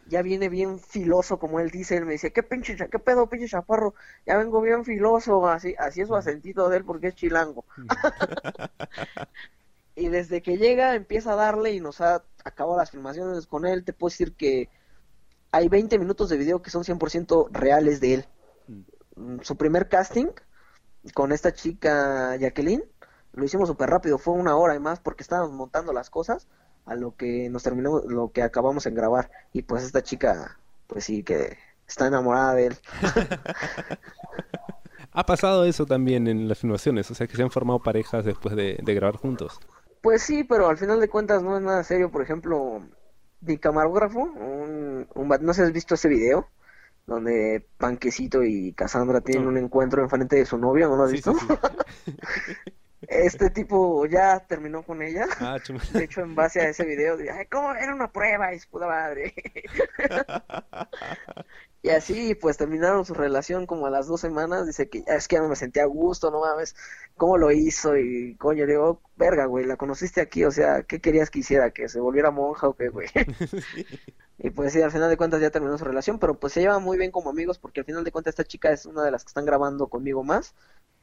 ya 0.08 0.22
viene 0.22 0.50
bien 0.50 0.80
filoso, 0.80 1.40
como 1.40 1.60
él 1.60 1.70
dice, 1.70 1.98
él 1.98 2.06
me 2.06 2.14
dice, 2.14 2.32
¿qué 2.32 2.44
pinche, 2.44 2.76
qué 2.76 3.00
pedo, 3.00 3.28
pinche 3.28 3.48
chaparro? 3.48 3.94
Ya 4.26 4.38
vengo 4.38 4.62
bien 4.62 4.86
filoso, 4.86 5.48
así, 5.48 5.76
así 5.78 6.02
es 6.02 6.08
su 6.08 6.16
acentito 6.16 6.70
de 6.70 6.78
él 6.78 6.86
porque 6.86 7.08
es 7.08 7.16
chilango. 7.16 7.66
y 9.96 10.10
desde 10.10 10.42
que 10.42 10.58
llega 10.58 10.96
empieza 10.96 11.34
a 11.34 11.36
darle 11.36 11.74
y 11.74 11.80
nos 11.80 12.02
ha 12.02 12.24
acabado 12.44 12.78
las 12.78 12.92
filmaciones 12.92 13.48
con 13.48 13.66
él, 13.66 13.84
te 13.84 13.94
puedo 13.94 14.10
decir 14.10 14.36
que 14.36 14.70
hay 15.52 15.68
20 15.68 16.00
minutos 16.00 16.30
de 16.30 16.38
video 16.38 16.62
que 16.62 16.72
son 16.72 16.84
100% 16.84 17.50
reales 17.52 18.00
de 18.00 18.14
él. 18.16 18.26
Mm, 19.16 19.40
su 19.42 19.58
primer 19.58 19.90
casting 19.90 20.28
con 21.14 21.32
esta 21.32 21.54
chica 21.54 22.36
Jacqueline, 22.38 22.84
lo 23.34 23.46
hicimos 23.46 23.68
súper 23.68 23.90
rápido, 23.90 24.18
fue 24.18 24.34
una 24.34 24.56
hora 24.56 24.76
y 24.76 24.80
más 24.80 25.00
porque 25.00 25.24
estábamos 25.24 25.52
montando 25.54 25.94
las 25.94 26.10
cosas 26.10 26.48
a 26.86 26.96
lo 26.96 27.16
que 27.16 27.50
nos 27.50 27.64
terminó, 27.64 28.02
lo 28.08 28.32
que 28.32 28.44
acabamos 28.44 28.86
en 28.86 28.96
grabar. 28.96 29.32
Y 29.54 29.64
pues 29.64 29.84
esta 29.84 30.02
chica, 30.04 30.58
pues 30.88 31.06
sí, 31.06 31.24
que 31.24 31.58
está 31.88 32.08
enamorada 32.08 32.56
de 32.56 32.68
él. 32.68 32.78
ha 35.12 35.26
pasado 35.26 35.66
eso 35.66 35.86
también 35.86 36.28
en 36.28 36.48
las 36.48 36.60
filmaciones, 36.60 37.10
o 37.12 37.16
sea, 37.16 37.28
que 37.28 37.36
se 37.36 37.44
han 37.44 37.52
formado 37.52 37.80
parejas 37.80 38.26
después 38.26 38.56
de, 38.56 38.78
grabar 38.84 39.18
juntos. 39.18 39.60
Pues 40.02 40.24
sí, 40.24 40.44
pero 40.44 40.68
al 40.68 40.78
final 40.78 41.00
de 41.00 41.10
cuentas 41.10 41.44
no 41.44 41.58
es 41.58 41.64
nada 41.64 41.84
serio. 41.84 42.10
Por 42.10 42.24
ejemplo, 42.24 42.82
mi 43.42 43.58
camarógrafo, 43.58 44.22
un, 44.22 45.08
no 45.16 45.54
sé 45.54 45.62
si 45.62 45.68
has 45.68 45.74
visto 45.74 45.96
ese 45.96 46.10
video 46.10 46.48
donde 47.06 47.66
Panquecito 47.78 48.44
y 48.44 48.74
Cassandra 48.74 49.22
tienen 49.22 49.48
un 49.48 49.58
encuentro 49.58 50.02
enfrente 50.02 50.38
de 50.38 50.46
su 50.46 50.58
novia, 50.58 50.88
¿no 50.88 50.96
lo 50.96 51.04
has 51.04 51.12
visto? 51.12 51.34
este 53.08 53.50
tipo 53.50 54.06
ya 54.06 54.40
terminó 54.40 54.84
con 54.84 55.02
ella. 55.02 55.26
Ah, 55.40 55.58
de 55.94 56.04
hecho, 56.04 56.22
en 56.22 56.36
base 56.36 56.62
a 56.62 56.70
ese 56.70 56.86
video, 56.86 57.18
Ay, 57.34 57.46
¿cómo 57.48 57.74
era 57.74 57.94
una 57.94 58.12
prueba? 58.12 58.52
Es 58.52 58.66
puta 58.68 58.86
madre. 58.88 59.34
y 61.82 61.90
así, 61.90 62.36
pues 62.36 62.58
terminaron 62.58 63.04
su 63.06 63.14
relación 63.14 63.66
como 63.66 63.88
a 63.88 63.90
las 63.90 64.08
dos 64.08 64.22
semanas. 64.22 64.68
Dice 64.68 64.88
que 64.88 65.04
es 65.08 65.28
que 65.28 65.36
ya 65.36 65.42
no 65.42 65.50
me 65.50 65.56
sentía 65.56 65.84
a 65.84 65.88
gusto, 65.88 66.30
no 66.30 66.42
mames, 66.42 66.76
¿cómo 67.16 67.38
lo 67.38 67.52
hizo? 67.52 67.98
Y 67.98 68.36
coño, 68.36 68.68
digo, 68.68 69.02
verga, 69.16 69.46
güey, 69.46 69.66
la 69.66 69.78
conociste 69.78 70.22
aquí, 70.22 70.44
o 70.46 70.52
sea, 70.52 70.84
¿qué 70.84 71.02
querías 71.02 71.32
que 71.32 71.40
hiciera? 71.40 71.72
¿Que 71.72 71.90
se 71.90 72.00
volviera 72.00 72.30
monja 72.30 72.68
o 72.68 72.76
qué, 72.76 72.90
güey? 72.90 73.08
y 74.38 74.52
pues 74.52 74.74
sí, 74.74 74.82
al 74.82 74.92
final 74.92 75.10
de 75.10 75.18
cuentas 75.18 75.42
ya 75.42 75.50
terminó 75.50 75.76
su 75.78 75.86
relación, 75.86 76.20
pero 76.20 76.40
pues 76.40 76.54
se 76.54 76.62
lleva 76.62 76.78
muy 76.78 77.00
bien 77.00 77.12
como 77.12 77.32
amigos 77.32 77.58
porque 77.58 77.80
al 77.80 77.86
final 77.86 78.04
de 78.04 78.12
cuentas 78.12 78.34
esta 78.34 78.44
chica 78.44 78.72
es 78.72 78.86
una 78.86 79.04
de 79.04 79.12
las 79.12 79.24
que 79.24 79.30
están 79.30 79.46
grabando 79.46 79.88
conmigo 79.88 80.24
más 80.24 80.54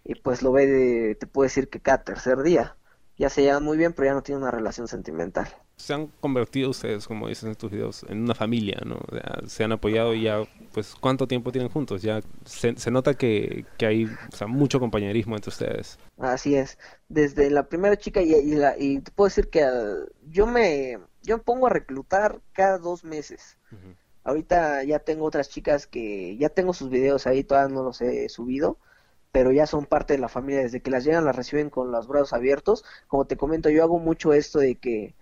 y 0.09 0.15
pues 0.17 0.43
lo 0.43 0.51
ve, 0.51 0.67
de, 0.67 1.15
te 1.15 1.27
puedo 1.27 1.45
decir 1.45 1.69
que 1.69 1.81
cada 1.81 2.03
tercer 2.03 2.43
día. 2.43 2.75
Ya 3.19 3.29
se 3.29 3.43
llevan 3.43 3.65
muy 3.65 3.77
bien, 3.77 3.93
pero 3.93 4.07
ya 4.07 4.15
no 4.15 4.23
tienen 4.23 4.43
una 4.43 4.53
relación 4.53 4.89
sentimental. 4.89 5.49
Se 5.77 5.93
han 5.93 6.07
convertido 6.07 6.71
ustedes, 6.71 7.07
como 7.07 7.29
dices 7.29 7.45
en 7.45 7.57
tus 7.57 7.71
videos, 7.71 8.05
en 8.09 8.23
una 8.23 8.35
familia, 8.35 8.81
¿no? 8.85 9.01
se 9.47 9.65
han 9.65 9.73
apoyado 9.73 10.15
y 10.15 10.23
ya, 10.23 10.45
pues, 10.73 10.95
¿cuánto 10.95 11.27
tiempo 11.27 11.53
tienen 11.53 11.69
juntos? 11.69 12.03
Ya 12.03 12.21
se, 12.45 12.91
nota 12.91 13.15
que, 13.15 13.67
que 13.77 13.87
hay 13.87 14.05
o 14.05 14.37
sea, 14.37 14.47
mucho 14.47 14.81
compañerismo 14.81 15.35
entre 15.35 15.51
ustedes. 15.51 15.99
Así 16.17 16.55
es. 16.55 16.79
Desde 17.09 17.51
la 17.51 17.69
primera 17.69 17.97
chica 17.97 18.23
y, 18.23 18.33
y, 18.33 18.55
la, 18.55 18.77
y 18.79 19.01
te 19.01 19.11
puedo 19.11 19.29
decir 19.29 19.51
que 19.51 19.67
yo 20.29 20.47
me 20.47 20.99
yo 21.23 21.37
me 21.37 21.43
pongo 21.43 21.67
a 21.67 21.71
reclutar 21.71 22.41
cada 22.53 22.79
dos 22.79 23.05
meses. 23.05 23.59
Ahorita 24.25 24.83
ya 24.85 24.99
tengo 24.99 25.27
otras 25.27 25.51
chicas 25.51 25.87
que 25.87 26.37
ya 26.39 26.49
tengo 26.49 26.73
sus 26.73 26.89
videos 26.89 27.27
ahí, 27.27 27.45
todavía 27.45 27.75
no 27.75 27.83
los 27.83 28.01
he 28.01 28.29
subido, 28.29 28.79
pero 29.33 29.53
ya 29.53 29.67
son 29.67 29.87
parte 29.87 30.15
de 30.15 30.19
la 30.21 30.29
familia. 30.29 30.63
Desde 30.63 30.81
que 30.81 30.91
las 30.91 31.05
llegan, 31.05 31.25
las 31.25 31.37
reciben 31.37 31.71
con 31.71 31.91
los 31.91 32.09
brazos 32.09 32.33
abiertos. 32.33 32.85
Como 33.09 33.27
te 33.27 33.37
comento, 33.37 33.71
yo 33.71 33.83
hago 33.83 33.99
mucho 33.99 34.33
esto 34.33 34.59
de 34.59 34.77
que 34.77 35.15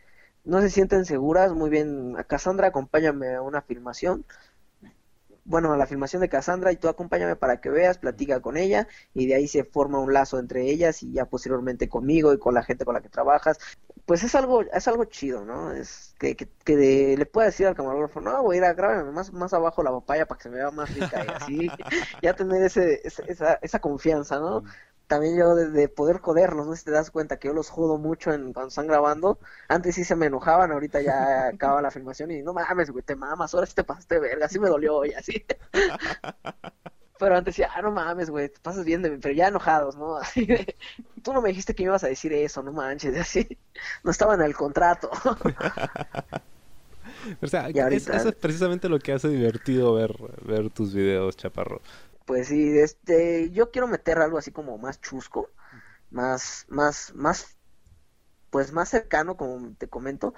no 0.45 0.61
se 0.61 0.71
sienten 0.71 1.05
seguras. 1.05 1.53
Muy 1.53 1.71
bien, 1.71 2.17
a 2.19 2.25
Cassandra, 2.25 2.69
acompáñame 2.69 3.35
a 3.35 3.43
una 3.43 3.63
filmación. 3.63 4.25
Bueno, 5.45 5.73
a 5.73 5.77
la 5.77 5.87
filmación 5.87 6.23
de 6.23 6.29
Cassandra 6.29 6.73
y 6.73 6.77
tú 6.77 6.89
acompáñame 6.89 7.37
para 7.37 7.61
que 7.61 7.71
veas, 7.71 7.99
platica 7.99 8.41
con 8.41 8.57
ella 8.57 8.89
y 9.15 9.27
de 9.27 9.37
ahí 9.37 9.47
se 9.47 9.63
forma 9.63 10.01
un 10.01 10.13
lazo 10.13 10.41
entre 10.41 10.63
ellas 10.69 11.05
y 11.05 11.13
ya 11.13 11.27
posteriormente 11.27 11.89
conmigo 11.89 12.33
y 12.35 12.39
con 12.39 12.55
la 12.55 12.65
gente 12.65 12.85
con 12.85 12.95
la 12.95 13.01
que 13.01 13.09
trabajas 13.09 13.59
pues 14.07 14.23
es 14.23 14.35
algo, 14.35 14.63
es 14.63 14.89
algo 14.89 15.05
chido, 15.05 15.45
¿no? 15.45 15.73
Es 15.73 16.15
que, 16.19 16.37
que, 16.37 17.17
le 17.19 17.27
pueda 17.27 17.47
decir 17.49 17.67
al 17.67 17.75
camarógrafo, 17.75 18.21
no, 18.21 18.43
voy 18.43 18.57
a 18.57 18.59
ir 18.59 18.65
a 18.65 18.73
grabar 18.73 19.05
más, 19.13 19.33
más 19.33 19.53
abajo 19.53 19.83
la 19.83 19.91
papaya 19.91 20.27
para 20.27 20.39
que 20.39 20.43
se 20.45 20.51
me 20.51 20.57
vea 20.57 20.71
más 20.71 20.95
rica 20.95 21.25
y 21.25 21.29
así, 21.29 21.69
ya 22.23 22.35
tener 22.35 22.63
ese, 22.63 23.03
esa, 23.05 23.55
esa 23.63 23.81
confianza, 23.81 24.39
¿no? 24.39 24.65
también 25.07 25.37
yo 25.39 25.55
de, 25.55 25.89
poder 25.89 26.19
joderlos, 26.21 26.67
no 26.67 26.75
si 26.75 26.85
te 26.85 26.91
das 26.91 27.11
cuenta 27.11 27.39
que 27.39 27.49
yo 27.49 27.55
los 27.55 27.71
jodo 27.71 27.99
mucho 27.99 28.33
en, 28.33 28.53
cuando 28.53 28.69
están 28.69 28.87
grabando. 28.87 29.39
Antes 29.69 29.95
sí 29.95 30.05
se 30.05 30.17
me 30.17 30.27
enojaban, 30.27 30.73
ahorita 30.73 31.01
ya 31.01 31.49
acaba 31.55 31.83
la 31.83 31.91
filmación 31.91 32.31
y 32.31 32.43
no 32.43 32.53
mames, 32.53 32.91
güey, 32.91 33.05
te 33.05 33.17
mamas, 33.17 33.55
ahora 33.55 33.67
sí 33.67 33.75
te 33.75 33.85
pasaste 33.85 34.19
verga, 34.19 34.47
así 34.47 34.59
me 34.59 34.69
dolió 34.69 35.05
y 35.05 35.15
así. 35.15 35.45
pero 37.19 37.37
antes 37.37 37.57
decía, 37.57 37.71
ah, 37.75 37.83
no 37.83 37.91
mames, 37.91 38.31
güey, 38.31 38.49
te 38.49 38.61
pasas 38.61 38.85
bien 38.85 39.03
de 39.03 39.11
mí, 39.11 39.19
pero 39.21 39.35
ya 39.35 39.49
enojados, 39.49 39.97
¿no? 39.97 40.17
Así 40.17 40.47
de, 40.47 40.77
tú 41.23 41.33
no 41.33 41.43
me 41.43 41.51
dijiste 41.51 41.75
que 41.75 41.83
me 41.83 41.89
ibas 41.89 42.05
a 42.05 42.09
decir 42.09 42.33
eso, 42.33 42.63
no 42.63 42.73
manches, 42.73 43.19
así, 43.19 43.59
no 44.05 44.11
estaba 44.11 44.35
en 44.35 44.43
el 44.43 44.55
contrato. 44.55 45.11
o 47.41 47.47
sea, 47.47 47.69
eso 47.69 48.29
es 48.29 48.35
precisamente 48.35 48.89
lo 48.89 48.99
que 48.99 49.13
hace 49.13 49.29
divertido 49.29 49.95
ver, 49.95 50.15
ver 50.45 50.71
tus 50.71 50.95
videos, 50.95 51.37
Chaparro. 51.37 51.81
Pues 52.25 52.49
sí, 52.49 52.79
este, 52.79 53.51
yo 53.51 53.71
quiero 53.71 53.87
meter 53.87 54.19
algo 54.19 54.39
así 54.39 54.51
como 54.51 54.79
más 54.79 55.01
chusco, 55.01 55.51
más, 56.11 56.67
más, 56.69 57.13
más, 57.15 57.57
pues 58.51 58.73
más 58.73 58.89
cercano, 58.89 59.37
como 59.37 59.75
te 59.77 59.89
comento, 59.89 60.35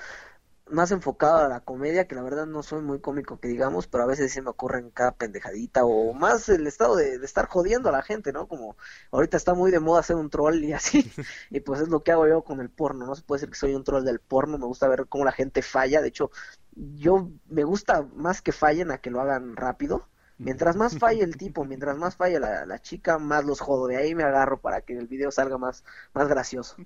más 0.70 0.90
enfocado 0.90 1.38
a 1.38 1.48
la 1.48 1.60
comedia, 1.60 2.06
que 2.06 2.14
la 2.14 2.22
verdad 2.22 2.46
no 2.46 2.62
soy 2.62 2.82
muy 2.82 3.00
cómico 3.00 3.40
que 3.40 3.48
digamos, 3.48 3.86
pero 3.86 4.04
a 4.04 4.06
veces 4.06 4.32
se 4.32 4.42
me 4.42 4.50
ocurren 4.50 4.90
cada 4.90 5.12
pendejadita, 5.12 5.84
o 5.84 6.12
más 6.14 6.48
el 6.48 6.66
estado 6.66 6.96
de, 6.96 7.16
estar 7.16 7.46
jodiendo 7.48 7.88
a 7.88 7.92
la 7.92 8.02
gente, 8.02 8.32
¿no? 8.32 8.48
Como 8.48 8.76
ahorita 9.10 9.36
está 9.36 9.54
muy 9.54 9.70
de 9.70 9.80
moda 9.80 10.00
hacer 10.00 10.16
un 10.16 10.30
troll 10.30 10.62
y 10.64 10.72
así, 10.72 11.10
y 11.50 11.60
pues 11.60 11.80
es 11.80 11.88
lo 11.88 12.02
que 12.02 12.12
hago 12.12 12.26
yo 12.26 12.42
con 12.42 12.60
el 12.60 12.70
porno, 12.70 13.06
no 13.06 13.14
se 13.14 13.22
puede 13.22 13.40
decir 13.40 13.50
que 13.50 13.58
soy 13.58 13.74
un 13.74 13.84
troll 13.84 14.04
del 14.04 14.20
porno, 14.20 14.58
me 14.58 14.66
gusta 14.66 14.88
ver 14.88 15.06
cómo 15.08 15.24
la 15.24 15.32
gente 15.32 15.62
falla, 15.62 16.00
de 16.00 16.08
hecho, 16.08 16.30
yo 16.74 17.30
me 17.48 17.64
gusta 17.64 18.02
más 18.14 18.42
que 18.42 18.52
fallen 18.52 18.90
a 18.90 18.98
que 18.98 19.10
lo 19.10 19.20
hagan 19.20 19.56
rápido, 19.56 20.08
Mientras 20.40 20.76
más 20.76 20.96
falle 20.96 21.24
el 21.24 21.36
tipo, 21.36 21.64
mientras 21.64 21.96
más 21.98 22.14
falle 22.14 22.38
la, 22.38 22.64
la, 22.64 22.80
chica, 22.80 23.18
más 23.18 23.44
los 23.44 23.58
jodo. 23.58 23.88
De 23.88 23.96
ahí 23.96 24.14
me 24.14 24.22
agarro 24.22 24.60
para 24.60 24.82
que 24.82 24.96
el 24.96 25.08
video 25.08 25.32
salga 25.32 25.58
más, 25.58 25.82
más 26.14 26.28
gracioso. 26.28 26.76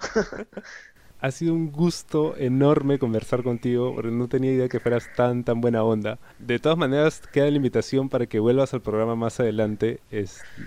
ha 1.20 1.30
sido 1.30 1.54
un 1.54 1.72
gusto 1.72 2.36
enorme 2.36 2.98
conversar 2.98 3.42
contigo, 3.42 3.94
porque 3.94 4.10
no 4.10 4.28
tenía 4.28 4.52
idea 4.52 4.68
que 4.68 4.80
fueras 4.80 5.10
tan, 5.16 5.44
tan 5.44 5.60
buena 5.60 5.82
onda. 5.82 6.18
De 6.38 6.58
todas 6.58 6.78
maneras, 6.78 7.22
queda 7.32 7.50
la 7.50 7.56
invitación 7.56 8.08
para 8.08 8.26
que 8.26 8.38
vuelvas 8.38 8.72
al 8.74 8.82
programa 8.82 9.16
más 9.16 9.40
adelante. 9.40 10.00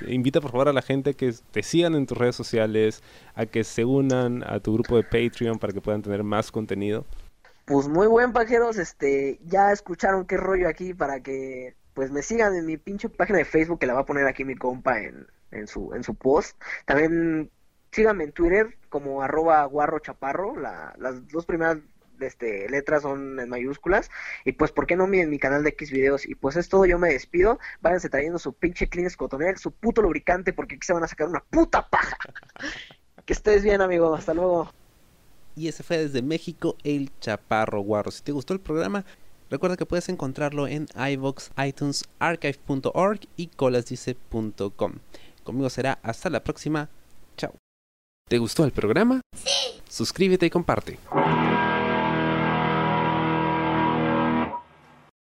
Invita 0.08 0.42
por 0.42 0.52
favor 0.52 0.70
a 0.70 0.74
la 0.74 0.82
gente 0.82 1.14
que 1.14 1.34
te 1.52 1.64
sigan 1.64 1.96
en 1.96 2.06
tus 2.06 2.18
redes 2.18 2.36
sociales, 2.36 3.02
a 3.36 3.46
que 3.46 3.64
se 3.64 3.86
unan 3.86 4.44
a 4.46 4.60
tu 4.60 4.74
grupo 4.74 4.98
de 4.98 5.04
Patreon 5.04 5.58
para 5.58 5.74
que 5.74 5.82
puedan 5.82 6.02
tener 6.02 6.24
más 6.24 6.52
contenido. 6.52 7.06
Pues 7.66 7.88
muy 7.88 8.08
buen 8.08 8.34
pajeros, 8.34 8.78
este, 8.78 9.40
ya 9.46 9.72
escucharon 9.72 10.26
qué 10.26 10.36
rollo 10.36 10.68
aquí 10.68 10.94
para 10.94 11.22
que 11.22 11.76
pues 11.94 12.12
me 12.12 12.22
sigan 12.22 12.56
en 12.56 12.66
mi 12.66 12.78
pinche 12.78 13.10
página 13.10 13.40
de 13.40 13.46
Facebook 13.46 13.80
que 13.80 13.86
la 13.86 13.94
va 13.94 14.02
a 14.02 14.06
poner 14.06 14.26
aquí 14.26 14.46
mi 14.46 14.56
compa 14.56 15.02
en, 15.02 15.28
en 15.52 15.68
su 15.68 15.94
en 15.94 16.04
su 16.04 16.16
post. 16.16 16.58
También 16.86 17.52
síganme 17.92 18.26
en 18.26 18.32
Twitter 18.32 18.78
como 18.90 19.22
arroba 19.22 19.64
guarro 19.66 20.00
chaparro, 20.00 20.60
la, 20.60 20.94
las 20.98 21.28
dos 21.30 21.46
primeras 21.46 21.78
este, 22.20 22.70
letras 22.70 23.02
son 23.02 23.40
en 23.40 23.50
mayúsculas. 23.50 24.10
Y 24.46 24.54
pues, 24.54 24.72
¿por 24.72 24.86
qué 24.86 24.96
no 24.96 25.12
en 25.12 25.30
mi 25.30 25.40
canal 25.40 25.64
de 25.64 25.70
X 25.70 25.92
videos? 25.92 26.28
Y 26.28 26.36
pues 26.36 26.56
es 26.56 26.70
todo, 26.70 26.86
yo 26.86 27.00
me 27.00 27.10
despido. 27.10 27.60
Váyanse 27.82 28.10
trayendo 28.10 28.40
su 28.40 28.54
pinche 28.54 28.88
clean 28.88 29.10
Cotonel, 29.16 29.58
su 29.58 29.72
puto 29.72 30.02
lubricante, 30.02 30.54
porque 30.54 30.76
aquí 30.76 30.86
se 30.86 30.94
van 30.94 31.04
a 31.04 31.08
sacar 31.08 31.28
una 31.28 31.44
puta 31.50 31.88
paja. 31.88 32.18
que 33.26 33.34
estés 33.34 33.64
bien, 33.64 33.82
amigo. 33.82 34.14
Hasta 34.14 34.34
luego. 34.34 34.72
Y 35.56 35.68
ese 35.68 35.84
fue 35.84 35.98
desde 35.98 36.22
México, 36.22 36.76
el 36.84 37.12
Chaparro 37.20 37.82
Guarro. 37.82 38.12
Si 38.12 38.24
te 38.24 38.32
gustó 38.32 38.54
el 38.54 38.62
programa, 38.62 39.06
Recuerda 39.52 39.76
que 39.76 39.86
puedes 39.86 40.08
encontrarlo 40.08 40.66
en 40.66 40.88
iVoox, 40.96 41.50
iTunes, 41.58 42.06
archive.org 42.20 43.20
y 43.36 43.48
colasdice.com. 43.48 44.94
Conmigo 45.44 45.70
será 45.70 46.00
hasta 46.04 46.30
la 46.30 46.42
próxima. 46.42 46.90
Chao. 47.36 47.54
¿Te 48.32 48.38
gustó 48.38 48.64
el 48.64 48.72
programa? 48.72 49.20
Sí. 49.36 49.82
Suscríbete 49.90 50.46
y 50.46 50.50
comparte. 50.50 50.98